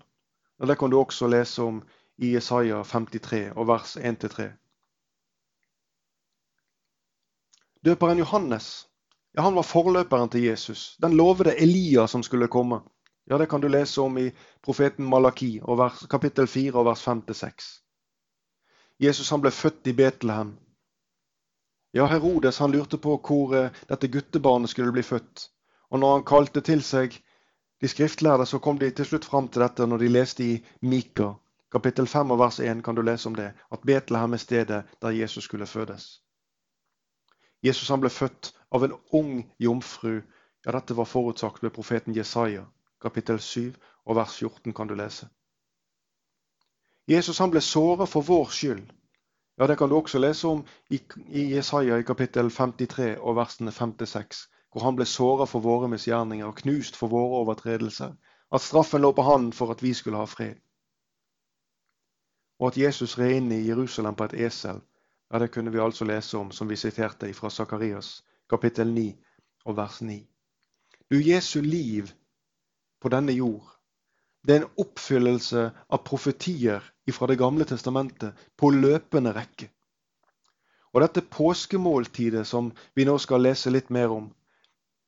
og 0.59 0.67
Det 0.67 0.77
kan 0.77 0.89
du 0.89 0.99
også 0.99 1.27
lese 1.27 1.61
om 1.61 1.83
i 2.17 2.35
Isaiah 2.37 2.85
53 2.85 3.51
og 3.55 3.67
vers 3.67 3.97
1-3. 3.97 4.49
Døperen 7.85 8.17
Johannes 8.17 8.87
ja, 9.35 9.41
han 9.41 9.55
var 9.55 9.61
forløperen 9.61 10.29
til 10.29 10.43
Jesus. 10.43 10.97
Den 11.01 11.13
lovede 11.17 11.57
Elia 11.61 12.07
som 12.07 12.23
skulle 12.23 12.47
komme. 12.47 12.81
Ja, 13.25 13.37
Det 13.37 13.45
kan 13.45 13.61
du 13.61 13.69
lese 13.69 14.01
om 14.01 14.17
i 14.17 14.31
profeten 14.61 15.05
Malaki, 15.05 15.59
vers, 15.67 16.07
kapittel 16.09 16.47
4, 16.47 16.77
og 16.79 16.85
vers 16.85 17.07
5-6. 17.07 17.69
Jesus 18.99 19.29
han 19.31 19.41
ble 19.41 19.51
født 19.51 19.87
i 19.87 19.93
Betlehem. 19.93 20.57
Ja, 21.93 22.05
Herodes 22.05 22.59
han 22.59 22.71
lurte 22.71 22.97
på 22.97 23.15
hvor 23.21 23.55
eh, 23.55 23.71
dette 23.87 24.07
guttebarnet 24.07 24.69
skulle 24.69 24.91
bli 24.91 25.03
født. 25.03 25.47
Og 25.89 25.99
når 25.99 26.13
han 26.17 26.25
kalte 26.25 26.61
til 26.61 26.83
seg 26.83 27.15
de 27.81 27.87
skriftlærde, 27.87 28.45
så 28.45 28.59
kom 28.59 28.79
de 28.79 28.91
til 28.91 29.05
slutt 29.05 29.25
fram 29.29 29.47
til 29.47 29.61
dette 29.61 29.87
når 29.87 30.03
de 30.03 30.11
leste 30.11 30.43
i 30.43 30.59
Mika. 30.81 31.33
Kapittel 31.71 32.07
5 32.07 32.31
og 32.31 32.39
vers 32.39 32.59
1 32.59 32.83
kan 32.83 32.95
du 32.95 33.01
lese 33.01 33.29
om 33.29 33.35
det, 33.35 33.51
at 33.71 33.85
Betlehem 33.85 34.33
er 34.33 34.41
stedet 34.41 34.83
der 35.01 35.15
Jesus 35.15 35.43
skulle 35.43 35.69
fødes. 35.69 36.21
Jesus 37.63 37.89
han 37.89 38.01
ble 38.03 38.09
født 38.09 38.51
av 38.71 38.83
en 38.83 38.95
ung 39.11 39.43
jomfru. 39.59 40.21
Ja, 40.65 40.71
dette 40.71 40.95
var 40.97 41.05
forutsagt 41.05 41.63
ved 41.63 41.71
profeten 41.75 42.15
Jesaja. 42.15 42.65
Kapittel 43.03 43.39
7 43.39 43.73
og 44.05 44.15
vers 44.15 44.37
14 44.39 44.73
kan 44.73 44.87
du 44.87 44.95
lese. 44.95 45.27
Jesus 47.07 47.37
han 47.37 47.51
ble 47.51 47.61
såret 47.61 48.09
for 48.09 48.23
vår 48.23 48.49
skyld. 48.49 48.83
Ja, 49.59 49.67
Det 49.67 49.77
kan 49.77 49.89
du 49.89 49.95
også 49.95 50.19
lese 50.19 50.47
om 50.47 50.65
i, 50.89 50.99
Jesaja 51.55 51.97
i 51.99 52.03
kapittel 52.03 52.49
53 52.51 53.17
og 53.19 53.35
versene 53.35 53.71
5-6 53.71 54.47
hvor 54.73 54.83
han 54.83 54.95
ble 54.97 55.05
såra 55.05 55.45
for 55.45 55.61
våre 55.61 55.87
misgjerninger 55.87 56.47
og 56.47 56.55
knust 56.63 56.95
for 56.97 57.07
våre 57.07 57.43
overtredelser, 57.43 58.15
at 58.51 58.61
straffen 58.61 59.01
lå 59.01 59.11
på 59.13 59.21
han 59.21 59.51
for 59.53 59.71
at 59.71 59.83
vi 59.83 59.93
skulle 59.93 60.17
ha 60.17 60.25
fred. 60.25 60.55
Og 62.59 62.71
at 62.71 62.77
Jesus 62.77 63.17
red 63.19 63.35
inn 63.37 63.51
i 63.51 63.67
Jerusalem 63.67 64.15
på 64.15 64.25
et 64.25 64.33
esel, 64.47 64.81
ja, 65.29 65.39
det 65.39 65.51
kunne 65.53 65.71
vi 65.71 65.81
altså 65.81 66.05
lese 66.05 66.37
om, 66.37 66.51
som 66.51 66.69
vi 66.69 66.75
siterte 66.75 67.33
fra 67.33 67.49
Sakarias, 67.49 68.23
kapittel 68.49 68.89
9 68.93 69.05
og 69.65 69.77
vers 69.77 70.01
9. 70.01 70.17
Du, 71.11 71.19
Jesu 71.21 71.61
liv 71.61 72.09
på 73.03 73.11
denne 73.11 73.35
jord, 73.35 73.67
det 74.43 74.55
er 74.55 74.61
en 74.63 74.83
oppfyllelse 74.83 75.69
av 75.89 76.03
profetier 76.07 76.83
fra 77.11 77.27
Det 77.27 77.37
gamle 77.39 77.65
testamentet 77.67 78.35
på 78.57 78.69
løpende 78.71 79.33
rekke. 79.35 79.67
Og 80.93 81.01
dette 81.01 81.21
påskemåltidet 81.21 82.47
som 82.47 82.71
vi 82.95 83.05
nå 83.05 83.17
skal 83.19 83.43
lese 83.43 83.71
litt 83.71 83.89
mer 83.89 84.11
om, 84.11 84.29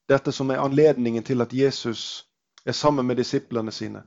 dette 0.10 0.32
som 0.32 0.52
er 0.52 0.62
anledningen 0.64 1.24
til 1.24 1.42
at 1.42 1.54
Jesus 1.54 2.26
er 2.66 2.72
sammen 2.72 3.06
med 3.06 3.18
disiplene 3.18 3.72
sine, 3.72 4.04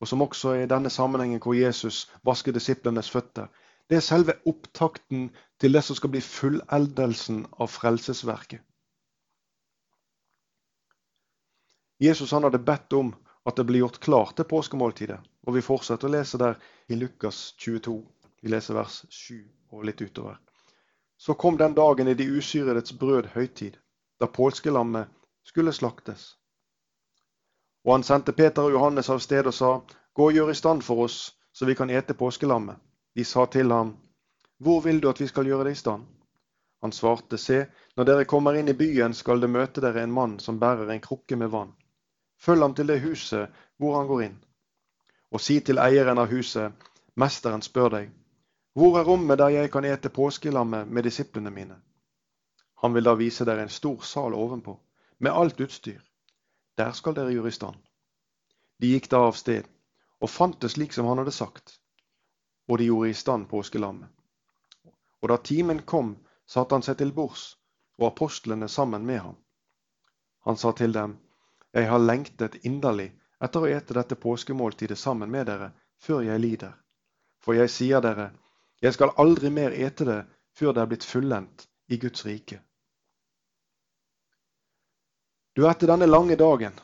og 0.00 0.08
som 0.08 0.22
også 0.22 0.54
er 0.58 0.70
denne 0.70 0.90
sammenhengen 0.90 1.40
hvor 1.42 1.54
Jesus 1.54 2.08
vasker 2.24 2.52
disiplenes 2.52 3.10
føtter. 3.10 3.48
Det 3.88 3.96
er 3.96 4.04
selve 4.06 4.36
opptakten 4.46 5.30
til 5.60 5.72
det 5.72 5.84
som 5.84 5.96
skal 5.96 6.10
bli 6.10 6.20
fulleldelsen 6.20 7.46
av 7.58 7.72
frelsesverket. 7.72 8.60
Jesus 12.00 12.30
han 12.32 12.46
hadde 12.46 12.62
bedt 12.64 12.92
om 12.96 13.10
at 13.44 13.56
det 13.56 13.64
blir 13.64 13.84
gjort 13.84 14.00
klart 14.00 14.36
til 14.36 14.44
påskemåltidet. 14.44 15.20
Og 15.46 15.56
vi 15.56 15.64
fortsetter 15.64 16.08
å 16.08 16.12
lese 16.12 16.38
der 16.40 16.58
i 16.88 16.98
Lukas 16.98 17.54
22. 17.58 17.96
Vi 18.42 18.52
leser 18.52 18.76
vers 18.76 19.02
7 19.08 19.40
og 19.72 19.84
litt 19.88 20.00
utover. 20.00 20.36
Så 21.16 21.34
kom 21.34 21.56
den 21.56 21.74
dagen 21.74 22.08
i 22.08 22.14
de 22.14 22.24
usyredets 22.24 22.92
brød 22.92 23.32
høytid, 23.34 23.76
da 24.20 24.26
påskelammet 24.26 25.08
skulle 25.44 25.72
slaktes. 25.72 26.36
Og 27.84 27.92
han 27.92 28.04
sendte 28.04 28.32
Peter 28.36 28.68
og 28.68 28.76
Johannes 28.76 29.10
av 29.10 29.20
sted 29.24 29.46
og 29.46 29.56
sa, 29.56 29.72
Gå 30.12 30.26
og 30.28 30.36
gjør 30.36 30.50
i 30.52 30.58
stand 30.58 30.82
for 30.84 31.04
oss, 31.04 31.18
så 31.52 31.66
vi 31.66 31.74
kan 31.74 31.90
ete 31.90 32.14
påskelammet. 32.14 32.76
De 33.14 33.24
sa 33.24 33.46
til 33.46 33.72
ham, 33.72 33.96
Hvor 34.58 34.80
vil 34.84 35.00
du 35.00 35.08
at 35.08 35.20
vi 35.20 35.26
skal 35.26 35.46
gjøre 35.46 35.64
det 35.64 35.76
i 35.76 35.80
stand? 35.80 36.04
Han 36.82 36.92
svarte, 36.92 37.38
Se, 37.38 37.66
når 37.96 38.04
dere 38.04 38.24
kommer 38.24 38.56
inn 38.56 38.68
i 38.68 38.76
byen, 38.76 39.14
skal 39.14 39.40
det 39.40 39.50
møte 39.50 39.80
dere 39.80 40.02
en 40.02 40.12
mann 40.12 40.38
som 40.40 40.58
bærer 40.60 40.90
en 40.90 41.00
krukke 41.00 41.36
med 41.36 41.50
vann. 41.52 41.72
Følg 42.40 42.62
ham 42.62 42.74
til 42.74 42.88
det 42.88 43.00
huset 43.04 43.50
hvor 43.76 43.98
han 43.98 44.08
går 44.08 44.22
inn. 44.28 44.38
Og 45.30 45.40
si 45.40 45.60
til 45.60 45.78
eieren 45.78 46.18
av 46.18 46.30
huset, 46.32 46.72
Mesteren 47.20 47.62
spør 47.62 47.88
deg, 47.92 48.10
hvor 48.72 48.96
er 48.98 49.04
rommet 49.04 49.38
der 49.38 49.50
jeg 49.52 49.70
kan 49.72 49.84
ete 49.84 50.08
påskelammet 50.08 50.88
med 50.88 51.04
disiplene 51.04 51.50
mine? 51.50 51.76
Han 52.80 52.94
vil 52.94 53.04
da 53.04 53.14
vise 53.18 53.44
dere 53.44 53.66
en 53.66 53.72
stor 53.72 54.04
sal 54.06 54.34
ovenpå 54.34 54.76
med 55.18 55.32
alt 55.36 55.60
utstyr. 55.60 56.00
Der 56.78 56.92
skal 56.92 57.16
dere 57.18 57.34
gjøre 57.34 57.50
i 57.50 57.56
stand. 57.56 57.76
De 58.80 58.94
gikk 58.94 59.10
da 59.12 59.20
av 59.26 59.36
sted 59.36 59.68
og 60.20 60.30
fant 60.30 60.60
det 60.62 60.70
slik 60.72 60.94
som 60.96 61.08
han 61.10 61.20
hadde 61.20 61.34
sagt, 61.34 61.80
og 62.68 62.78
de 62.78 62.88
gjorde 62.88 63.10
i 63.10 63.16
stand 63.16 63.48
påskelammet. 63.50 64.08
Og 65.20 65.28
da 65.28 65.36
timen 65.44 65.82
kom, 65.82 66.14
satte 66.46 66.76
han 66.76 66.84
seg 66.84 66.98
til 67.00 67.12
bords, 67.12 67.56
og 67.98 68.06
apostlene 68.12 68.68
sammen 68.68 69.04
med 69.06 69.20
ham. 69.24 69.36
Han 70.48 70.56
sa 70.56 70.72
til 70.72 70.92
dem, 70.96 71.18
Jeg 71.74 71.88
har 71.88 72.02
lengtet 72.02 72.58
inderlig 72.66 73.10
etter 73.40 73.64
å 73.64 73.70
ete 73.70 73.96
dette 73.96 74.18
påskemåltidet 74.18 74.98
sammen 74.98 75.30
med 75.30 75.46
dere 75.46 75.70
før 76.02 76.24
jeg 76.26 76.42
lider. 76.42 76.72
For 77.40 77.56
jeg 77.56 77.72
sier 77.72 78.02
dere, 78.04 78.30
jeg 78.82 78.96
skal 78.96 79.14
aldri 79.22 79.50
mer 79.54 79.76
ete 79.76 80.06
det 80.08 80.20
før 80.58 80.74
det 80.74 80.82
er 80.82 80.90
blitt 80.90 81.06
fullendt 81.06 81.66
i 81.88 81.98
Guds 82.00 82.26
rike. 82.26 82.60
Du, 85.56 85.66
etter 85.68 85.90
denne 85.90 86.08
lange 86.08 86.36
dagen, 86.38 86.74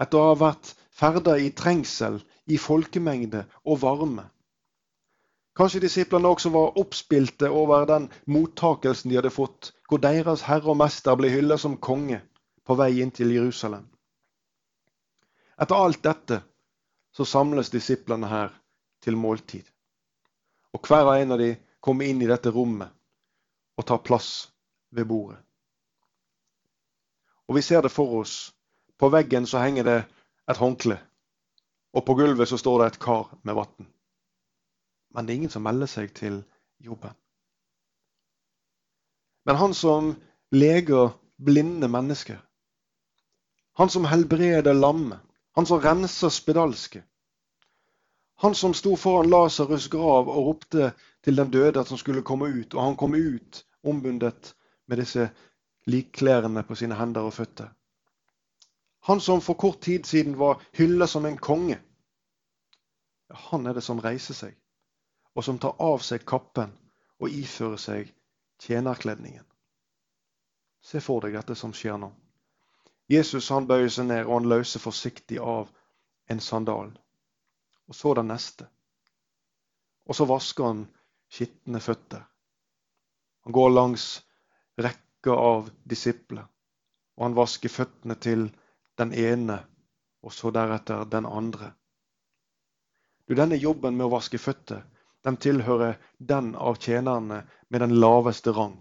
etter 0.00 0.20
å 0.20 0.30
ha 0.30 0.38
vært 0.38 0.74
ferda 0.94 1.36
i 1.40 1.50
trengsel, 1.56 2.20
i 2.46 2.58
folkemengde 2.60 3.46
og 3.64 3.78
varme 3.80 4.26
Kanskje 5.54 5.84
disiplene 5.84 6.28
også 6.34 6.50
var 6.50 6.78
oppspilte 6.80 7.46
over 7.46 7.84
den 7.86 8.08
mottakelsen 8.26 9.10
de 9.10 9.20
hadde 9.20 9.30
fått, 9.30 9.70
hvor 9.88 10.00
deres 10.02 10.42
herre 10.48 10.72
og 10.72 10.80
mester 10.80 11.14
ble 11.14 11.30
hyllet 11.30 11.62
som 11.62 11.76
konge 11.78 12.18
på 12.66 12.74
vei 12.80 12.96
inn 13.04 13.12
til 13.14 13.30
Jerusalem. 13.30 13.84
Etter 15.56 15.74
alt 15.78 16.02
dette 16.02 16.40
så 17.14 17.24
samles 17.24 17.70
disiplene 17.70 18.26
her 18.26 18.52
til 19.04 19.16
måltid. 19.16 19.64
Og 20.74 20.82
hver 20.88 21.06
og 21.06 21.20
en 21.20 21.34
av 21.36 21.38
dem 21.38 21.60
kommer 21.84 22.10
inn 22.10 22.22
i 22.24 22.30
dette 22.30 22.50
rommet 22.50 22.90
og 23.78 23.86
tar 23.86 24.02
plass 24.02 24.30
ved 24.94 25.06
bordet. 25.06 25.38
Og 27.46 27.58
vi 27.58 27.62
ser 27.62 27.84
det 27.84 27.92
for 27.92 28.20
oss. 28.20 28.54
På 28.98 29.10
veggen 29.12 29.46
så 29.46 29.60
henger 29.60 29.84
det 29.84 29.98
et 30.50 30.60
håndkle. 30.60 30.96
Og 31.94 32.04
på 32.06 32.16
gulvet 32.18 32.48
så 32.48 32.58
står 32.58 32.80
det 32.80 32.86
et 32.86 33.02
kar 33.02 33.28
med 33.42 33.58
vann. 33.58 33.90
Men 35.14 35.26
det 35.26 35.34
er 35.34 35.42
ingen 35.42 35.52
som 35.52 35.62
melder 35.66 35.90
seg 35.90 36.14
til 36.16 36.40
jobben. 36.82 37.14
Men 39.44 39.60
han 39.60 39.74
som 39.76 40.14
leger 40.54 41.12
blinde 41.36 41.88
mennesker, 41.90 42.40
han 43.76 43.90
som 43.90 44.06
helbreder 44.08 44.72
lamme, 44.72 45.18
han 45.54 45.66
som 45.66 45.80
renser 45.80 46.28
spedalske, 46.28 47.02
han 48.36 48.54
som 48.54 48.74
sto 48.74 48.96
foran 48.96 49.30
Lasarus' 49.30 49.88
grav 49.88 50.28
og 50.28 50.46
ropte 50.46 50.92
til 51.22 51.36
den 51.36 51.50
døde 51.50 51.80
at 51.80 51.88
han 51.88 51.98
skulle 51.98 52.22
komme 52.22 52.48
ut, 52.50 52.74
og 52.74 52.82
han 52.82 52.96
kom 52.96 53.14
ut 53.14 53.66
ombundet 53.82 54.54
med 54.86 54.96
disse 54.96 55.30
likklærne 55.86 56.62
på 56.62 56.74
sine 56.74 56.94
hender 56.98 57.20
og 57.20 57.32
føtter. 57.32 57.68
Han 59.04 59.20
som 59.20 59.40
for 59.40 59.54
kort 59.54 59.80
tid 59.80 60.04
siden 60.04 60.38
var 60.38 60.62
hylla 60.72 61.06
som 61.06 61.26
en 61.26 61.38
konge. 61.38 61.78
Han 63.30 63.66
er 63.66 63.72
det 63.72 63.82
som 63.82 64.00
reiser 64.00 64.34
seg, 64.34 64.54
og 65.34 65.44
som 65.44 65.58
tar 65.58 65.76
av 65.80 66.02
seg 66.02 66.24
kappen 66.26 66.72
og 67.20 67.30
ifører 67.30 67.80
seg 67.80 68.12
tjenerkledningen. 68.60 69.44
Se 70.84 71.00
for 71.00 71.20
deg 71.20 71.36
dette 71.36 71.54
som 71.54 71.72
skjer 71.72 71.96
nå. 72.00 72.10
Jesus 73.10 73.50
han 73.52 73.66
bøyer 73.68 73.90
seg 73.92 74.08
ned, 74.08 74.24
og 74.26 74.38
han 74.38 74.48
løser 74.48 74.80
forsiktig 74.80 75.40
av 75.40 75.68
en 76.30 76.40
sandal. 76.40 76.92
Og 77.88 77.96
så 77.96 78.14
den 78.16 78.30
neste. 78.32 78.66
Og 80.08 80.16
så 80.16 80.26
vasker 80.28 80.70
han 80.70 80.86
skitne 81.28 81.80
føtter. 81.84 82.24
Han 83.44 83.52
går 83.52 83.70
langs 83.74 84.06
rekka 84.80 85.36
av 85.36 85.68
disipler. 85.84 86.46
Og 87.16 87.28
han 87.28 87.36
vasker 87.36 87.72
føttene 87.72 88.16
til 88.16 88.48
den 88.98 89.12
ene, 89.12 89.58
og 90.24 90.32
så 90.32 90.50
deretter 90.54 91.04
den 91.04 91.26
andre. 91.26 91.74
Du, 93.28 93.34
Denne 93.34 93.56
jobben 93.56 93.96
med 93.96 94.08
å 94.08 94.14
vaske 94.16 94.40
føtter 94.40 94.82
den 95.24 95.36
tilhører 95.40 95.96
den 96.18 96.52
av 96.54 96.76
tjenerne 96.76 97.44
med 97.68 97.80
den 97.80 97.94
laveste 97.96 98.52
rang. 98.52 98.76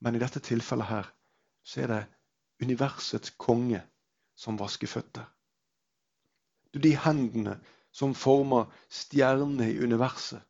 Men 0.00 0.16
i 0.16 0.22
dette 0.22 0.42
tilfellet 0.42 0.90
her 0.90 1.10
så 1.62 1.84
er 1.84 1.92
det 1.92 2.00
universets 2.62 3.30
konge 3.38 3.82
som 4.36 4.58
vasker 4.60 4.88
føtter. 4.88 5.26
Du, 6.72 6.78
De 6.78 6.96
hendene 6.96 7.58
som 7.92 8.14
former 8.14 8.70
stjernene 8.88 9.70
i 9.70 9.78
universet, 9.82 10.42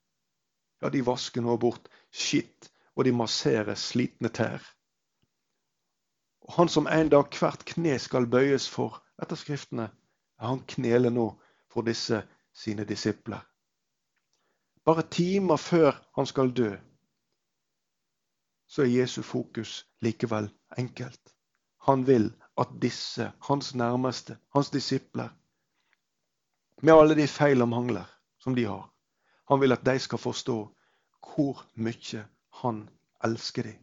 ja, 0.83 0.89
de 0.89 1.05
vasker 1.07 1.45
nå 1.45 1.57
bort 1.57 1.89
skitt, 2.11 2.71
og 2.97 3.05
de 3.05 3.13
masserer 3.13 3.75
slitne 3.79 4.29
tær. 4.29 4.61
Og 6.41 6.53
Han 6.57 6.69
som 6.69 6.87
en 6.91 7.09
dag 7.09 7.29
hvert 7.39 7.65
kne 7.65 7.99
skal 7.99 8.27
bøyes 8.27 8.69
for 8.69 9.01
etter 9.23 9.37
Skriftene, 9.37 9.91
han 10.41 10.65
kneler 10.67 11.13
nå 11.13 11.27
for 11.71 11.87
disse 11.87 12.23
sine 12.53 12.85
disipler. 12.85 13.41
Bare 14.85 15.05
timer 15.11 15.57
før 15.57 15.93
han 16.17 16.27
skal 16.27 16.53
dø, 16.57 16.71
så 18.67 18.83
er 18.83 18.95
Jesu 19.01 19.23
fokus 19.23 19.87
likevel 20.01 20.49
enkelt. 20.79 21.35
Han 21.87 22.07
vil 22.07 22.33
at 22.59 22.69
disse, 22.83 23.33
hans 23.49 23.75
nærmeste, 23.75 24.37
hans 24.55 24.71
disipler, 24.71 25.29
med 26.83 26.95
alle 26.95 27.17
de 27.17 27.29
feil 27.29 27.63
og 27.63 27.69
mangler 27.69 28.05
som 28.41 28.55
de 28.55 28.65
har, 28.65 28.91
han 29.49 29.61
vil 29.61 29.73
at 29.73 29.85
de 29.87 29.99
skal 29.99 30.19
forstå 30.19 30.59
hvor 31.31 31.65
mye 31.75 32.25
han 32.63 32.89
elsker 33.25 33.63
dem. 33.63 33.79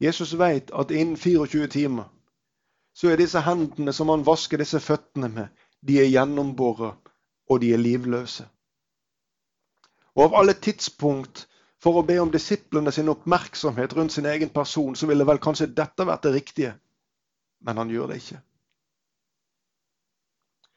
Jesus 0.00 0.38
vet 0.38 0.70
at 0.74 0.90
innen 0.90 1.16
24 1.16 1.66
timer 1.66 2.08
så 2.94 3.08
er 3.08 3.16
disse 3.16 3.40
hendene 3.40 3.92
som 3.92 4.08
han 4.12 4.26
vasker 4.26 4.60
disse 4.60 4.80
føttene 4.80 5.28
med, 5.28 5.46
de 5.80 5.98
er 6.00 6.10
gjennombåret, 6.10 6.98
og 7.50 7.60
de 7.60 7.72
er 7.72 7.80
livløse. 7.80 8.44
Og 10.14 10.24
av 10.24 10.34
alle 10.40 10.54
tidspunkt 10.54 11.46
for 11.82 11.98
å 11.98 12.06
be 12.06 12.18
om 12.22 12.30
disiplene 12.30 12.92
sin 12.94 13.10
oppmerksomhet 13.10 13.96
rundt 13.96 14.14
sin 14.14 14.26
egen 14.30 14.52
person, 14.54 14.94
så 14.96 15.08
ville 15.10 15.26
vel 15.26 15.42
kanskje 15.42 15.72
dette 15.74 16.06
vært 16.06 16.28
det 16.28 16.34
riktige. 16.36 16.72
Men 17.66 17.78
han 17.82 17.90
gjør 17.90 18.12
det 18.12 18.20
ikke. 18.22 18.40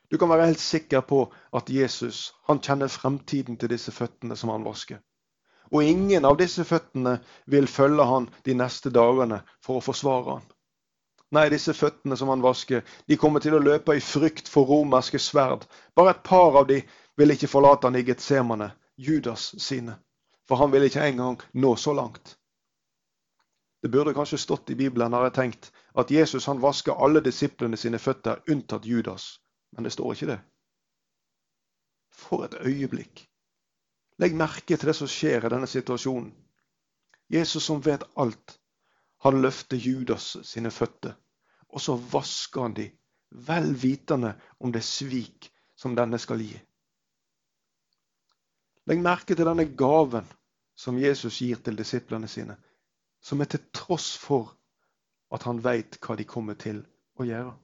Du 0.10 0.18
kan 0.22 0.30
være 0.30 0.48
helt 0.50 0.62
sikker 0.62 1.02
på 1.02 1.26
at 1.54 1.70
Jesus 1.70 2.34
han 2.50 2.62
kjenner 2.62 2.90
fremtiden 2.90 3.58
til 3.58 3.70
disse 3.74 3.92
føttene 3.94 4.38
som 4.38 4.54
han 4.54 4.66
vasker. 4.66 5.02
Og 5.74 5.84
ingen 5.84 6.26
av 6.26 6.38
disse 6.38 6.64
føttene 6.64 7.18
vil 7.50 7.68
følge 7.68 8.06
han 8.06 8.28
de 8.46 8.54
neste 8.58 8.92
dagene 8.94 9.42
for 9.66 9.80
å 9.80 9.86
forsvare 9.86 10.38
han. 10.38 10.46
Nei, 11.34 11.50
disse 11.50 11.74
føttene 11.74 12.18
som 12.18 12.30
han 12.30 12.44
vasker, 12.46 12.86
de 13.10 13.18
kommer 13.18 13.42
til 13.42 13.58
å 13.58 13.64
løpe 13.64 13.98
i 13.98 14.04
frykt 14.04 14.50
for 14.50 14.70
romerske 14.70 15.20
sverd. 15.20 15.66
Bare 15.98 16.14
et 16.14 16.24
par 16.24 16.62
av 16.62 16.70
de 16.70 16.84
vil 17.18 17.34
ikke 17.34 17.50
forlate 17.50 17.90
han 17.90 17.98
i 17.98 18.06
Getsemane, 18.06 18.70
Judas 18.96 19.50
sine. 19.60 19.98
For 20.46 20.62
han 20.62 20.72
vil 20.72 20.86
ikke 20.86 21.06
engang 21.08 21.40
nå 21.54 21.76
så 21.76 21.94
langt. 21.94 22.38
Det 23.82 23.92
burde 23.94 24.14
kanskje 24.18 24.38
stått 24.42 24.70
i 24.70 24.76
Bibelen 24.76 25.14
har 25.14 25.28
jeg 25.28 25.34
tenkt, 25.34 25.72
at 25.94 26.12
Jesus 26.12 26.46
han 26.50 26.62
vasker 26.62 26.98
alle 26.98 27.22
disiplene 27.22 27.78
sine 27.78 28.00
føtter, 28.02 28.42
unntatt 28.50 28.86
Judas. 28.86 29.40
Men 29.72 29.86
det 29.86 29.94
står 29.94 30.14
ikke 30.14 30.30
det. 30.32 30.40
For 32.10 32.46
et 32.46 32.56
øyeblikk. 32.66 33.26
Legg 34.18 34.36
merke 34.38 34.78
til 34.78 34.90
det 34.90 34.96
som 34.96 35.10
skjer 35.12 35.46
i 35.46 35.52
denne 35.52 35.68
situasjonen. 35.68 36.32
Jesus 37.30 37.66
som 37.66 37.82
vet 37.86 38.06
alt, 38.16 38.60
han 39.26 39.42
løfter 39.42 39.78
Judas 39.78 40.36
sine 40.46 40.72
føtter, 40.72 41.16
og 41.70 41.82
så 41.82 41.96
vasker 41.98 42.62
han 42.62 42.76
de, 42.78 42.86
vel 43.48 43.74
vitende 43.82 44.36
om 44.60 44.72
det 44.72 44.84
svik 44.86 45.50
som 45.76 45.96
denne 45.98 46.20
skal 46.22 46.42
gi. 46.46 46.56
Legg 48.86 49.02
merke 49.02 49.34
til 49.34 49.48
denne 49.50 49.66
gaven 49.78 50.28
som 50.76 51.00
Jesus 51.00 51.40
gir 51.42 51.62
til 51.64 51.78
disiplene 51.80 52.28
sine, 52.28 52.58
som 53.22 53.42
er 53.42 53.50
til 53.52 53.64
tross 53.74 54.14
for 54.20 54.52
at 55.34 55.44
han 55.48 55.64
veit 55.64 55.98
hva 56.04 56.16
de 56.20 56.28
kommer 56.28 56.60
til 56.60 56.84
å 57.20 57.26
gjøre. 57.28 57.56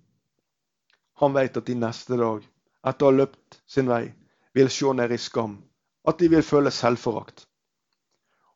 Han 1.21 1.35
veit 1.35 1.57
at 1.57 1.67
de 1.67 1.75
neste 1.77 2.17
dag, 2.17 2.41
etter 2.87 3.05
å 3.05 3.11
ha 3.11 3.17
løpt 3.17 3.61
sin 3.69 3.91
vei, 3.91 4.07
vil 4.55 4.71
se 4.73 4.93
ned 4.97 5.11
i 5.11 5.19
skam, 5.21 5.59
at 6.07 6.17
de 6.19 6.31
vil 6.31 6.43
føle 6.43 6.71
selvforakt. 6.73 7.45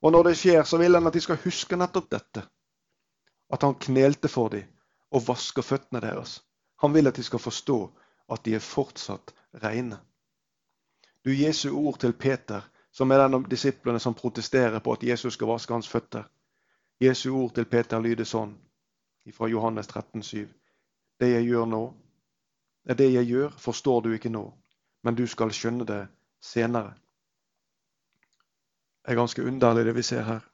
Og 0.01 0.11
når 0.11 0.29
det 0.29 0.37
skjer, 0.39 0.63
så 0.63 0.79
vil 0.81 0.97
han 0.97 1.07
at 1.07 1.13
de 1.13 1.21
skal 1.23 1.41
huske 1.43 1.77
nettopp 1.77 2.09
dette 2.11 2.45
at 3.53 3.61
han 3.61 3.77
knelte 3.77 4.29
for 4.31 4.49
dem 4.49 4.65
og 5.13 5.27
vasker 5.27 5.65
føttene 5.65 6.01
deres. 6.01 6.39
Han 6.81 6.93
vil 6.93 7.07
at 7.07 7.15
de 7.15 7.23
skal 7.23 7.39
forstå 7.39 7.77
at 8.33 8.43
de 8.45 8.55
er 8.57 8.63
fortsatt 8.63 9.33
reine. 9.63 9.99
Du 11.25 11.31
Jesu 11.33 11.69
ord 11.71 11.99
til 11.99 12.13
Peter, 12.13 12.65
som 12.95 13.11
er 13.11 13.19
den 13.19 13.33
av 13.33 13.47
disiplene 13.51 13.99
som 13.99 14.15
protesterer 14.15 14.79
på 14.79 14.93
at 14.95 15.03
Jesus 15.03 15.35
skal 15.35 15.49
vaske 15.51 15.73
hans 15.73 15.89
føtter. 15.91 16.23
Jesu 17.03 17.29
ord 17.35 17.51
til 17.57 17.67
Peter 17.67 17.99
lyder 17.99 18.27
sånn 18.27 18.53
fra 19.35 19.49
Johannes 19.51 19.89
13, 19.91 20.23
7. 20.23 20.45
Det 21.19 21.29
jeg 21.31 21.49
gjør 21.49 21.65
nå, 21.67 21.81
er 22.87 22.95
det 22.95 23.09
jeg 23.11 23.27
gjør, 23.27 23.49
forstår 23.59 24.05
du 24.05 24.13
ikke 24.15 24.31
nå, 24.31 24.45
men 25.03 25.17
du 25.17 25.25
skal 25.27 25.51
skjønne 25.51 25.87
det 25.89 26.05
senere. 26.39 26.93
Det 29.03 29.11
er 29.11 29.19
ganske 29.19 29.43
underlig 29.43 29.85
det 29.85 29.95
vi 29.97 30.03
ser 30.05 30.23
her. 30.23 30.45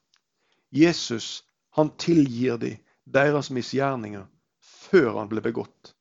Jesus 0.72 1.44
han 1.78 1.92
tilgir 2.02 2.58
de 2.58 2.72
deres 3.06 3.52
misgjerninger 3.54 4.26
før 4.60 5.20
han 5.20 5.30
ble 5.30 5.44
begått. 5.46 5.94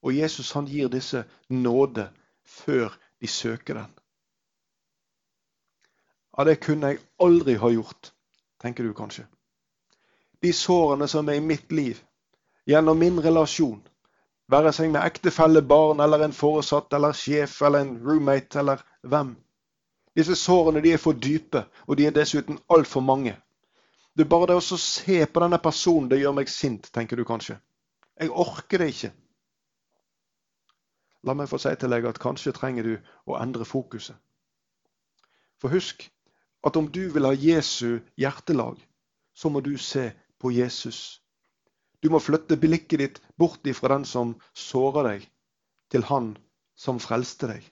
Og 0.00 0.16
Jesus 0.16 0.52
han 0.56 0.66
gir 0.70 0.88
disse 0.88 1.24
nåde 1.48 2.08
før 2.44 2.96
de 3.20 3.28
søker 3.28 3.82
den. 3.82 3.92
Ja, 6.36 6.44
det 6.44 6.56
kunne 6.64 6.90
jeg 6.90 7.02
aldri 7.22 7.54
ha 7.62 7.70
gjort, 7.70 8.10
tenker 8.62 8.84
du 8.84 8.94
kanskje. 8.94 9.26
De 10.42 10.52
sårene 10.52 11.06
som 11.08 11.28
er 11.28 11.38
i 11.38 11.44
mitt 11.44 11.72
liv, 11.72 12.00
gjennom 12.66 12.98
min 12.98 13.20
relasjon, 13.22 13.78
være 14.50 14.72
seg 14.74 14.90
med 14.90 15.04
ektefelle, 15.04 15.62
barn 15.62 16.02
eller 16.04 16.26
en 16.26 16.34
foresatt 16.36 16.92
eller 16.92 17.14
sjef 17.16 17.60
eller 17.62 17.84
en 17.84 17.94
roommate 18.02 18.58
eller 18.60 18.82
hvem. 19.02 19.36
Disse 20.14 20.36
sårene 20.38 20.82
de 20.82 20.92
er 20.94 21.02
for 21.02 21.16
dype, 21.16 21.64
og 21.86 21.98
de 21.98 22.06
er 22.06 22.14
dessuten 22.14 22.58
altfor 22.70 23.02
mange. 23.02 23.36
Det 24.14 24.26
er 24.26 24.30
bare 24.30 24.50
det 24.50 24.58
å 24.58 24.78
se 24.78 25.24
på 25.26 25.42
denne 25.42 25.58
personen, 25.58 26.10
det 26.10 26.20
gjør 26.20 26.36
meg 26.36 26.50
sint, 26.50 26.90
tenker 26.94 27.16
du 27.18 27.24
kanskje. 27.26 27.56
Jeg 28.20 28.30
orker 28.30 28.78
det 28.78 28.90
ikke. 28.92 29.10
La 31.24 31.34
meg 31.34 31.48
få 31.50 31.58
si 31.58 31.72
til 31.78 31.90
deg 31.90 32.06
at 32.06 32.20
kanskje 32.22 32.52
trenger 32.54 32.86
du 32.86 32.94
å 33.26 33.38
endre 33.40 33.66
fokuset. 33.66 34.18
For 35.58 35.72
husk 35.72 36.04
at 36.64 36.76
om 36.76 36.88
du 36.88 37.08
vil 37.12 37.28
ha 37.28 37.34
Jesu 37.36 38.00
hjertelag, 38.16 38.78
så 39.34 39.50
må 39.52 39.60
du 39.60 39.76
se 39.78 40.10
på 40.40 40.52
Jesus. 40.54 41.20
Du 42.00 42.08
må 42.10 42.20
flytte 42.20 42.56
blikket 42.60 43.00
ditt 43.00 43.20
bort 43.36 43.66
ifra 43.66 43.92
den 43.94 44.06
som 44.08 44.34
sårer 44.56 45.08
deg, 45.08 45.26
til 45.92 46.06
han 46.08 46.34
som 46.76 47.00
frelste 47.00 47.50
deg. 47.52 47.66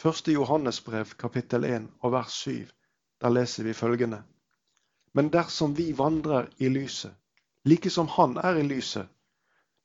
1. 0.00 0.28
Johannesbrev 0.32 1.16
kapittel 1.20 1.64
1 1.68 1.88
og 2.00 2.12
vers 2.16 2.36
7 2.44 2.68
der 3.20 3.32
leser 3.36 3.64
vi 3.64 3.76
følgende. 3.76 4.22
Men 5.12 5.28
dersom 5.32 5.74
vi 5.76 5.90
vandrer 5.96 6.48
i 6.58 6.68
lyset, 6.68 7.12
like 7.64 7.90
som 7.90 8.08
Han 8.08 8.36
er 8.36 8.56
i 8.56 8.62
lyset, 8.62 9.08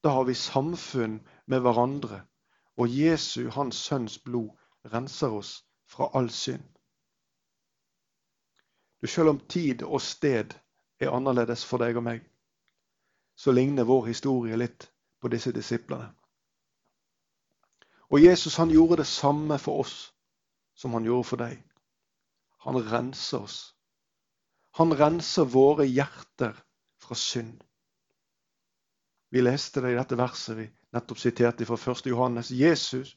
da 0.03 0.09
har 0.15 0.23
vi 0.23 0.33
samfunn 0.33 1.19
med 1.47 1.59
hverandre, 1.59 2.21
og 2.77 2.87
Jesu, 2.87 3.49
Hans 3.49 3.75
Sønns 3.75 4.19
blod, 4.19 4.49
renser 4.93 5.33
oss 5.33 5.65
fra 5.87 6.09
all 6.13 6.29
synd. 6.29 6.63
Du, 9.01 9.07
Selv 9.07 9.29
om 9.29 9.39
tid 9.39 9.83
og 9.83 10.01
sted 10.01 10.53
er 10.99 11.13
annerledes 11.13 11.65
for 11.65 11.83
deg 11.83 11.97
og 11.97 12.05
meg, 12.07 12.23
så 13.35 13.51
ligner 13.51 13.85
vår 13.85 14.07
historie 14.07 14.57
litt 14.57 14.87
på 15.21 15.29
disse 15.29 15.51
disiplene. 15.51 16.09
Og 18.09 18.21
Jesus 18.23 18.55
han 18.61 18.71
gjorde 18.71 19.01
det 19.01 19.09
samme 19.09 19.57
for 19.59 19.83
oss 19.83 19.95
som 20.75 20.93
han 20.93 21.05
gjorde 21.05 21.27
for 21.27 21.41
deg. 21.41 21.59
Han 22.65 22.79
renser 22.91 23.43
oss. 23.43 23.59
Han 24.79 24.93
renser 24.93 25.47
våre 25.47 25.85
hjerter 25.87 26.55
fra 27.01 27.15
synd. 27.15 27.63
Vi 29.29 29.41
leste 29.41 29.81
det 29.81 29.93
i 29.93 29.99
dette 29.99 30.17
verset 30.19 30.57
vi 30.57 30.65
nettopp 30.95 31.19
siterte 31.19 31.65
fra 31.67 31.77
1. 31.77 32.05
Johannes. 32.05 32.51
Jesus, 32.51 33.15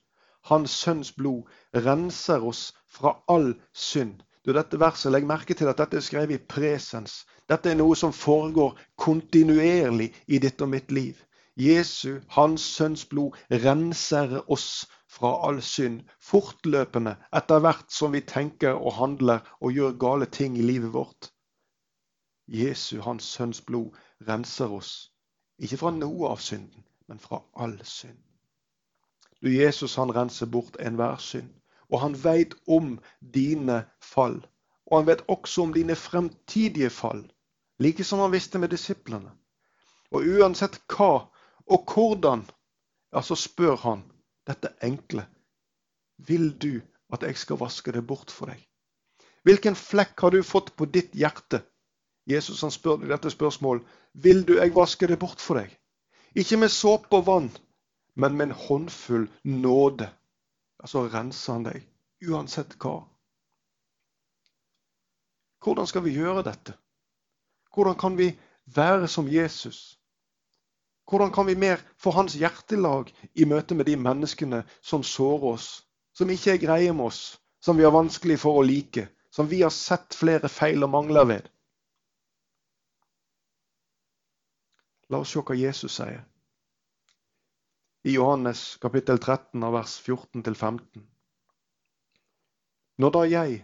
hans 0.50 0.70
sønns 0.70 1.12
blod, 1.12 1.48
renser 1.74 2.44
oss 2.44 2.72
fra 2.86 3.16
all 3.28 3.54
synd. 3.72 4.22
Du, 4.44 4.52
dette 4.56 4.80
verset, 4.80 5.12
Legg 5.12 5.26
merke 5.28 5.54
til 5.54 5.68
at 5.68 5.80
dette 5.80 5.98
er 5.98 6.04
skrevet 6.04 6.38
i 6.38 6.44
presens. 6.54 7.24
Dette 7.48 7.70
er 7.70 7.76
noe 7.76 7.96
som 7.96 8.14
foregår 8.16 8.78
kontinuerlig 8.96 10.12
i 10.26 10.38
ditt 10.38 10.62
og 10.64 10.70
mitt 10.72 10.94
liv. 10.94 11.18
Jesu, 11.58 12.20
hans 12.36 12.62
sønns 12.62 13.04
blod, 13.10 13.36
renser 13.50 14.38
oss 14.46 14.86
fra 15.10 15.32
all 15.48 15.58
synd 15.64 16.04
fortløpende 16.22 17.16
etter 17.34 17.64
hvert 17.64 17.90
som 17.92 18.14
vi 18.14 18.22
tenker 18.22 18.78
og 18.78 18.94
handler 19.00 19.42
og 19.58 19.74
gjør 19.74 19.98
gale 20.04 20.28
ting 20.38 20.58
i 20.58 20.62
livet 20.62 20.92
vårt. 20.94 21.32
Jesu, 22.46 23.00
hans 23.02 23.26
sønns 23.36 23.60
blod, 23.60 23.96
renser 24.28 24.72
oss 24.72 24.92
ikke 25.58 25.80
fra 25.80 25.90
noe 25.90 26.30
av 26.30 26.38
synden, 26.42 26.84
men 27.10 27.18
fra 27.18 27.42
all 27.58 27.74
synd. 27.84 28.27
Du, 29.42 29.50
Jesus 29.54 29.96
han 29.96 30.12
renser 30.14 30.46
bort 30.46 30.76
enhver 30.80 31.16
synd. 31.22 31.50
Og 31.88 32.00
han 32.00 32.16
veit 32.24 32.54
om 32.66 32.98
dine 33.20 33.84
fall. 34.02 34.40
Og 34.86 34.98
han 34.98 35.06
vet 35.06 35.24
også 35.28 35.62
om 35.62 35.72
dine 35.72 35.96
fremtidige 35.96 36.90
fall. 36.90 37.22
Like 37.78 38.04
som 38.04 38.18
han 38.18 38.32
visste 38.32 38.58
med 38.58 38.68
disiplene. 38.74 39.30
Og 40.10 40.24
uansett 40.26 40.80
hva 40.88 41.28
og 41.68 41.92
hvordan, 41.92 42.46
ja, 43.12 43.22
så 43.22 43.36
spør 43.36 43.76
han 43.76 44.04
dette 44.48 44.72
enkle. 44.82 45.26
Vil 46.16 46.50
du 46.58 46.80
at 47.12 47.22
jeg 47.22 47.36
skal 47.36 47.60
vaske 47.60 47.92
det 47.92 48.06
bort 48.06 48.32
for 48.32 48.50
deg? 48.50 48.62
Hvilken 49.44 49.76
flekk 49.76 50.20
har 50.20 50.34
du 50.34 50.42
fått 50.42 50.74
på 50.76 50.88
ditt 50.92 51.14
hjerte? 51.16 51.62
Jesus 52.28 52.60
han 52.64 52.72
spør 52.72 53.04
dette 53.08 53.30
spørsmålet. 53.30 53.84
Vil 54.12 54.42
du 54.48 54.56
jeg 54.58 54.74
vaske 54.74 55.06
det 55.06 55.18
bort 55.20 55.40
for 55.40 55.60
deg? 55.60 55.70
Ikke 56.36 56.58
med 56.60 56.72
såpe 56.72 57.16
og 57.16 57.26
vann, 57.28 57.48
men 58.18 58.36
med 58.36 58.48
en 58.48 58.56
håndfull 58.66 59.28
nåde. 59.42 60.10
Altså 60.82 61.04
renser 61.08 61.52
han 61.52 61.66
deg, 61.68 61.84
uansett 62.26 62.74
hva. 62.82 62.96
Hvordan 65.62 65.86
skal 65.86 66.02
vi 66.02 66.16
gjøre 66.16 66.42
dette? 66.46 66.74
Hvordan 67.74 67.98
kan 67.98 68.16
vi 68.18 68.32
være 68.74 69.08
som 69.08 69.28
Jesus? 69.30 69.98
Hvordan 71.08 71.30
kan 71.32 71.46
vi 71.46 71.54
mer 71.54 71.82
få 71.96 72.10
hans 72.16 72.34
hjertelag 72.34 73.12
i 73.34 73.46
møte 73.46 73.74
med 73.78 73.86
de 73.86 73.94
menneskene 73.96 74.64
som 74.82 75.02
sårer 75.06 75.54
oss, 75.54 75.68
som 76.12 76.30
ikke 76.30 76.56
er 76.56 76.62
greie 76.62 76.92
med 76.92 77.06
oss, 77.12 77.38
som 77.62 77.78
vi 77.78 77.86
har 77.86 77.94
vanskelig 77.94 78.40
for 78.42 78.58
å 78.58 78.66
like, 78.66 79.06
som 79.30 79.46
vi 79.46 79.62
har 79.62 79.74
sett 79.74 80.14
flere 80.14 80.50
feil 80.50 80.82
og 80.82 80.90
mangler 80.90 81.30
ved? 81.30 81.46
La 85.08 85.22
oss 85.22 85.30
se 85.32 85.40
hva 85.40 85.56
Jesus 85.56 86.00
sier 86.00 86.26
i 88.08 88.12
Johannes 88.12 88.76
kapittel 88.80 89.18
13 89.18 89.64
av 89.64 89.72
vers 89.72 89.94
14-15. 90.00 91.02
Når 92.96 93.10
da 93.12 93.24
jeg, 93.28 93.56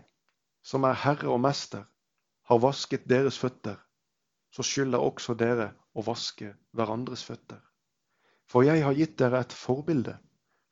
som 0.61 0.85
er 0.85 0.99
herre 1.01 1.31
og 1.33 1.39
mester, 1.41 1.87
har 2.51 2.61
vasket 2.61 3.07
deres 3.09 3.39
føtter, 3.41 3.79
så 4.53 4.67
skylder 4.69 5.01
også 5.01 5.33
dere 5.41 5.71
å 5.97 6.05
vaske 6.05 6.51
hverandres 6.77 7.23
føtter. 7.25 7.63
For 8.45 8.69
jeg 8.69 8.85
har 8.85 8.99
gitt 8.99 9.15
dere 9.23 9.41
et 9.41 9.57
forbilde, 9.57 10.19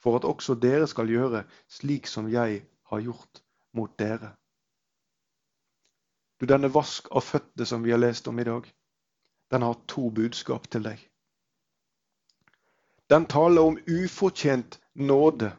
for 0.04 0.20
at 0.20 0.28
også 0.28 0.58
dere 0.61 0.90
skal 0.90 1.08
gjøre 1.08 1.46
slik 1.78 2.11
som 2.12 2.28
jeg 2.28 2.61
har 2.92 3.04
gjort 3.06 3.40
mot 3.72 3.94
dere. 3.96 4.35
Du, 6.37 6.44
Denne 6.44 6.68
vask 6.76 7.08
av 7.08 7.24
føtter 7.24 7.64
som 7.72 7.88
vi 7.88 7.96
har 7.96 8.04
lest 8.04 8.28
om 8.28 8.37
i 8.37 8.44
dag, 8.44 8.68
den 9.48 9.64
har 9.64 9.80
to 9.88 10.11
budskap 10.12 10.68
til 10.68 10.85
deg. 10.90 11.00
Den 13.12 13.27
taler 13.29 13.62
om 13.62 13.77
ufortjent 13.87 14.79
nåde 14.94 15.51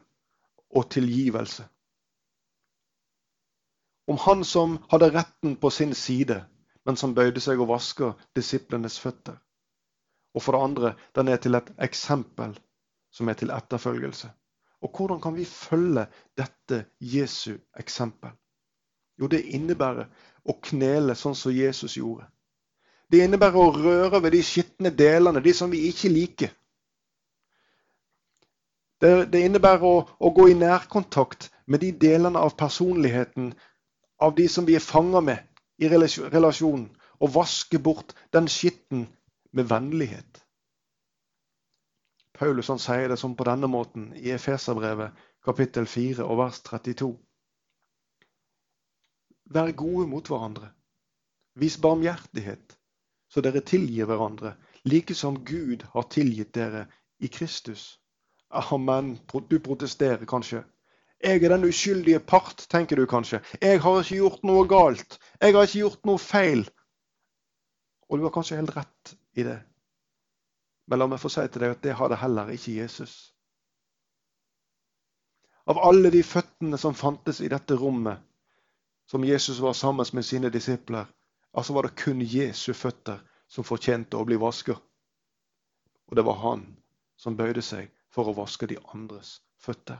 og 0.74 0.88
tilgivelse. 0.90 1.68
Om 4.10 4.18
han 4.18 4.42
som 4.44 4.78
hadde 4.90 5.12
retten 5.14 5.54
på 5.56 5.70
sin 5.70 5.94
side, 5.94 6.40
men 6.84 6.98
som 6.98 7.14
bøyde 7.14 7.40
seg 7.40 7.62
og 7.62 7.70
vasker 7.70 8.16
disiplenes 8.34 8.98
føtter. 8.98 9.36
Og 10.34 10.42
for 10.42 10.56
det 10.56 10.62
andre, 10.66 10.92
den 11.14 11.30
er 11.30 11.38
til 11.38 11.54
et 11.54 11.70
eksempel 11.86 12.56
som 13.14 13.30
er 13.30 13.38
til 13.38 13.54
etterfølgelse. 13.54 14.32
Og 14.82 14.90
hvordan 14.90 15.22
kan 15.22 15.38
vi 15.38 15.46
følge 15.46 16.08
dette 16.36 16.84
Jesu 16.98 17.54
eksempel? 17.78 18.34
Jo, 19.14 19.30
det 19.30 19.44
innebærer 19.54 20.10
å 20.42 20.58
knele 20.58 21.14
sånn 21.14 21.38
som 21.38 21.54
Jesus 21.54 21.94
gjorde. 22.02 22.26
Det 23.06 23.22
innebærer 23.22 23.62
å 23.62 23.72
røre 23.78 24.24
ved 24.26 24.34
de 24.34 24.42
skitne 24.42 24.90
delene, 24.90 25.40
de 25.40 25.54
som 25.54 25.70
vi 25.70 25.86
ikke 25.92 26.10
liker. 26.10 26.50
Det, 29.04 29.12
det 29.32 29.42
innebærer 29.44 29.84
å, 29.84 29.96
å, 30.16 30.28
gå 30.32 30.46
i 30.48 30.54
nærkontakt 30.56 31.50
med 31.68 31.82
de 31.84 31.90
delene 31.92 32.40
av 32.40 32.54
personligheten 32.56 33.50
av 34.24 34.32
de 34.38 34.46
som 34.48 34.64
vi 34.64 34.78
er 34.78 34.84
fanga 34.84 35.20
med 35.20 35.42
i 35.76 35.90
relasjonen, 35.90 36.86
og 37.20 37.34
vaske 37.34 37.78
bort 37.78 38.14
den 38.32 38.48
skitten 38.48 39.04
med 39.52 39.68
vennlighet. 39.68 40.40
Paulus 42.34 42.70
han 42.72 42.80
sier 42.82 43.12
det 43.12 43.18
som 43.20 43.34
på 43.36 43.44
denne 43.46 43.68
måten 43.70 44.06
i 44.16 44.32
Efeserbrevet 44.34 45.12
kapittel 45.44 45.86
4 45.86 46.24
og 46.24 46.40
vers 46.40 46.62
32. 46.66 47.10
Vær 49.54 49.74
gode 49.76 50.06
mot 50.10 50.30
hverandre. 50.32 50.70
Vis 51.60 51.76
barmhjertighet, 51.78 52.78
så 53.28 53.44
dere 53.44 53.60
tilgir 53.60 54.08
hverandre, 54.08 54.54
like 54.88 55.14
som 55.14 55.42
Gud 55.44 55.84
har 55.92 56.08
tilgitt 56.10 56.54
dere 56.56 56.86
i 57.20 57.28
Kristus. 57.28 58.00
Amen. 58.54 59.18
Du 59.48 59.58
protesterer 59.58 60.24
kanskje. 60.26 60.62
Jeg 61.24 61.44
er 61.44 61.48
den 61.48 61.64
uskyldige 61.64 62.20
part, 62.20 62.66
tenker 62.70 62.96
du 62.96 63.06
kanskje. 63.06 63.40
Jeg 63.60 63.80
har 63.80 64.00
ikke 64.00 64.18
gjort 64.20 64.42
noe 64.44 64.66
galt. 64.68 65.18
Jeg 65.40 65.54
har 65.54 65.66
ikke 65.66 65.78
gjort 65.78 66.04
noe 66.06 66.20
feil. 66.20 66.66
Og 68.08 68.18
du 68.18 68.26
har 68.26 68.34
kanskje 68.34 68.58
helt 68.60 68.74
rett 68.76 69.14
i 69.34 69.46
det. 69.46 69.56
Men 70.86 71.00
la 71.00 71.08
meg 71.08 71.22
få 71.22 71.30
si 71.32 71.46
til 71.48 71.64
deg 71.64 71.74
at 71.74 71.82
det 71.82 71.96
hadde 71.96 72.20
heller 72.20 72.52
ikke 72.52 72.76
Jesus. 72.76 73.14
Av 75.66 75.80
alle 75.80 76.12
de 76.12 76.20
føttene 76.22 76.78
som 76.78 76.94
fantes 76.94 77.40
i 77.40 77.48
dette 77.48 77.74
rommet, 77.80 78.20
som 79.08 79.24
Jesus 79.24 79.62
var 79.64 79.72
sammen 79.72 80.06
med 80.12 80.24
sine 80.24 80.52
disipler, 80.52 81.08
altså 81.56 81.72
var 81.72 81.88
det 81.88 81.96
kun 82.04 82.20
Jesu 82.20 82.74
føtter 82.76 83.18
som 83.48 83.64
fortjente 83.64 84.20
å 84.20 84.28
bli 84.28 84.36
vasket. 84.36 84.76
Og 86.06 86.16
det 86.16 86.24
var 86.28 86.42
han 86.44 86.66
som 87.16 87.36
bøyde 87.36 87.64
seg 87.64 87.88
for 88.14 88.30
å 88.30 88.36
vaske 88.36 88.68
de 88.70 88.78
andres 88.94 89.40
føtter. 89.58 89.98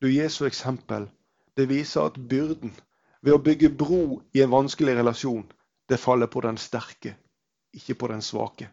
Du, 0.00 0.08
Jesu 0.12 0.44
eksempel 0.48 1.08
det 1.56 1.66
viser 1.68 2.08
at 2.08 2.18
byrden 2.30 2.72
ved 3.20 3.34
å 3.36 3.42
bygge 3.44 3.72
bro 3.82 4.20
i 4.36 4.42
en 4.44 4.52
vanskelig 4.52 4.94
relasjon, 4.96 5.44
det 5.88 6.00
faller 6.00 6.30
på 6.30 6.40
den 6.44 6.60
sterke, 6.60 7.16
ikke 7.76 7.96
på 8.00 8.08
den 8.12 8.22
svake. 8.24 8.70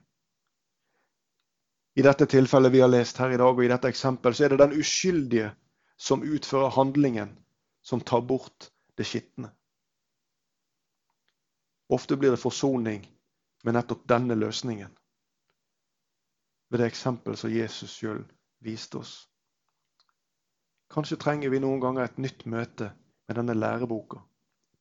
I 1.97 2.05
dette 2.05 2.27
tilfellet 2.29 2.71
vi 2.71 2.83
har 2.83 2.91
lest 2.91 3.17
her 3.17 3.33
i 3.33 3.39
dag, 3.41 3.57
og 3.57 3.63
i 3.65 3.71
dette 3.71 3.89
eksempel, 3.89 4.35
så 4.35 4.45
er 4.45 4.53
det 4.53 4.61
den 4.61 4.77
uskyldige 4.77 5.49
som 5.97 6.23
utfører 6.23 6.75
handlingen, 6.77 7.33
som 7.81 8.03
tar 8.05 8.21
bort 8.21 8.69
det 8.97 9.07
skitne. 9.09 9.49
Ofte 11.89 12.17
blir 12.19 12.35
det 12.35 12.41
forsoning 12.41 13.07
med 13.63 13.75
nettopp 13.79 14.05
denne 14.07 14.35
løsningen 14.37 14.93
ved 16.69 16.79
det 16.79 16.87
eksempelet 16.91 17.39
som 17.39 17.51
Jesus 17.51 17.95
sjøl 17.95 18.23
viste 18.63 18.97
oss. 18.97 19.13
Kanskje 20.91 21.19
trenger 21.19 21.49
vi 21.49 21.59
noen 21.59 21.81
ganger 21.83 22.07
et 22.07 22.17
nytt 22.17 22.45
møte 22.45 22.91
med 23.27 23.35
denne 23.35 23.55
læreboka, 23.55 24.21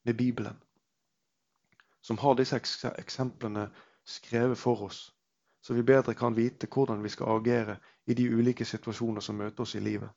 med 0.07 0.15
Bibelen, 0.15 0.63
som 2.01 2.19
har 2.19 2.37
disse 2.39 2.57
eksemplene 2.93 3.69
skrevet 4.07 4.59
for 4.59 4.83
oss, 4.87 5.01
så 5.61 5.75
vi 5.75 5.83
bedre 5.83 6.15
kan 6.15 6.37
vite 6.37 6.69
hvordan 6.71 7.03
vi 7.03 7.11
skal 7.11 7.41
agere 7.41 7.79
i 8.07 8.15
de 8.15 8.29
ulike 8.31 8.65
situasjoner 8.65 9.21
som 9.21 9.37
møter 9.37 9.63
oss 9.63 9.75
i 9.75 9.83
livet. 9.83 10.11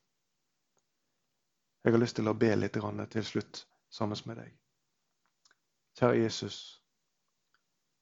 Jeg 1.84 1.94
har 1.94 2.00
lyst 2.00 2.16
til 2.20 2.28
å 2.28 2.38
be 2.38 2.52
litt 2.56 2.78
til 3.12 3.26
slutt 3.26 3.66
sammen 3.90 4.18
med 4.26 4.38
deg. 4.38 4.52
Kjære 5.98 6.22
Jesus, 6.22 6.84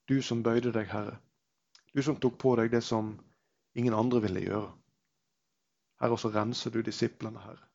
du 0.10 0.22
som 0.22 0.44
bøyde 0.44 0.74
deg, 0.74 0.90
Herre. 0.92 1.20
Du 1.96 2.04
som 2.04 2.20
tok 2.20 2.38
på 2.40 2.56
deg 2.56 2.72
det 2.72 2.84
som 2.84 3.16
ingen 3.78 3.94
andre 3.94 4.22
ville 4.22 4.42
gjøre. 4.42 4.74
Herre, 6.02 6.18
så 6.18 6.30
renser 6.34 6.74
du 6.74 6.82
disiplene, 6.86 7.42
Herre. 7.42 7.66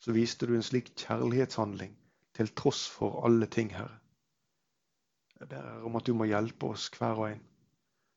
Så 0.00 0.12
viste 0.12 0.46
du 0.46 0.54
en 0.56 0.64
slik 0.64 0.92
kjærlighetshandling 1.00 1.94
til 2.36 2.50
tross 2.56 2.84
for 2.90 3.24
alle 3.26 3.46
ting, 3.46 3.72
Herre. 3.72 3.98
Jeg 5.40 5.48
ber 5.48 5.64
Herre 5.64 5.88
om 5.88 5.96
at 5.96 6.06
du 6.06 6.14
må 6.16 6.28
hjelpe 6.28 6.72
oss 6.72 6.90
hver 6.94 7.20
og 7.20 7.28
en 7.32 7.42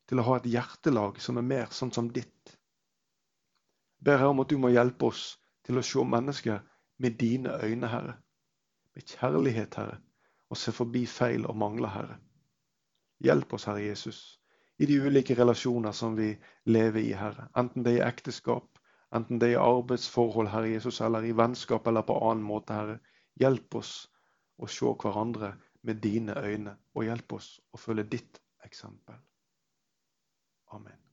til 0.08 0.22
å 0.22 0.24
ha 0.24 0.38
et 0.40 0.48
hjertelag 0.48 1.18
som 1.20 1.40
er 1.40 1.44
mer 1.44 1.74
sånn 1.76 1.92
som 1.92 2.08
ditt. 2.16 2.54
Jeg 3.98 4.08
ber 4.08 4.22
Herre 4.22 4.32
om 4.36 4.44
at 4.44 4.52
du 4.52 4.56
må 4.62 4.72
hjelpe 4.72 5.10
oss 5.12 5.24
til 5.68 5.80
å 5.80 5.84
se 5.84 6.04
mennesker 6.04 6.62
med 7.04 7.18
dine 7.20 7.58
øyne, 7.64 7.90
Herre. 7.92 8.16
Med 8.96 9.16
kjærlighet, 9.16 9.76
Herre, 9.76 10.00
og 10.48 10.60
se 10.60 10.72
forbi 10.72 11.04
feil 11.12 11.48
og 11.48 11.60
mangler, 11.60 11.92
Herre. 11.92 12.20
Hjelp 13.24 13.58
oss, 13.58 13.68
Herre 13.68 13.84
Jesus 13.84 14.38
i 14.78 14.86
de 14.86 15.00
ulike 15.02 15.36
relasjoner 15.36 15.92
som 15.92 16.16
vi 16.16 16.32
lever 16.70 17.02
i, 17.02 17.14
Herre. 17.18 17.48
Enten 17.58 17.86
det 17.86 17.96
er 17.96 18.02
i 18.02 18.08
ekteskap, 18.08 18.80
enten 19.16 19.40
det 19.42 19.52
er 19.52 19.56
i 19.56 19.64
arbeidsforhold, 19.64 20.52
Herre 20.54 20.74
Jesus, 20.76 21.02
eller 21.02 21.26
i 21.26 21.34
vennskap 21.38 21.88
eller 21.88 22.06
på 22.06 22.18
annen 22.30 22.46
måte, 22.46 22.78
Herre. 22.78 23.00
Hjelp 23.42 23.80
oss 23.82 23.96
å 24.58 24.70
se 24.70 24.94
hverandre 25.02 25.56
med 25.88 26.02
dine 26.04 26.38
øyne, 26.38 26.78
og 26.94 27.10
hjelp 27.10 27.38
oss 27.40 27.52
å 27.74 27.82
følge 27.82 28.10
ditt 28.18 28.42
eksempel. 28.66 29.18
Amen. 30.76 31.07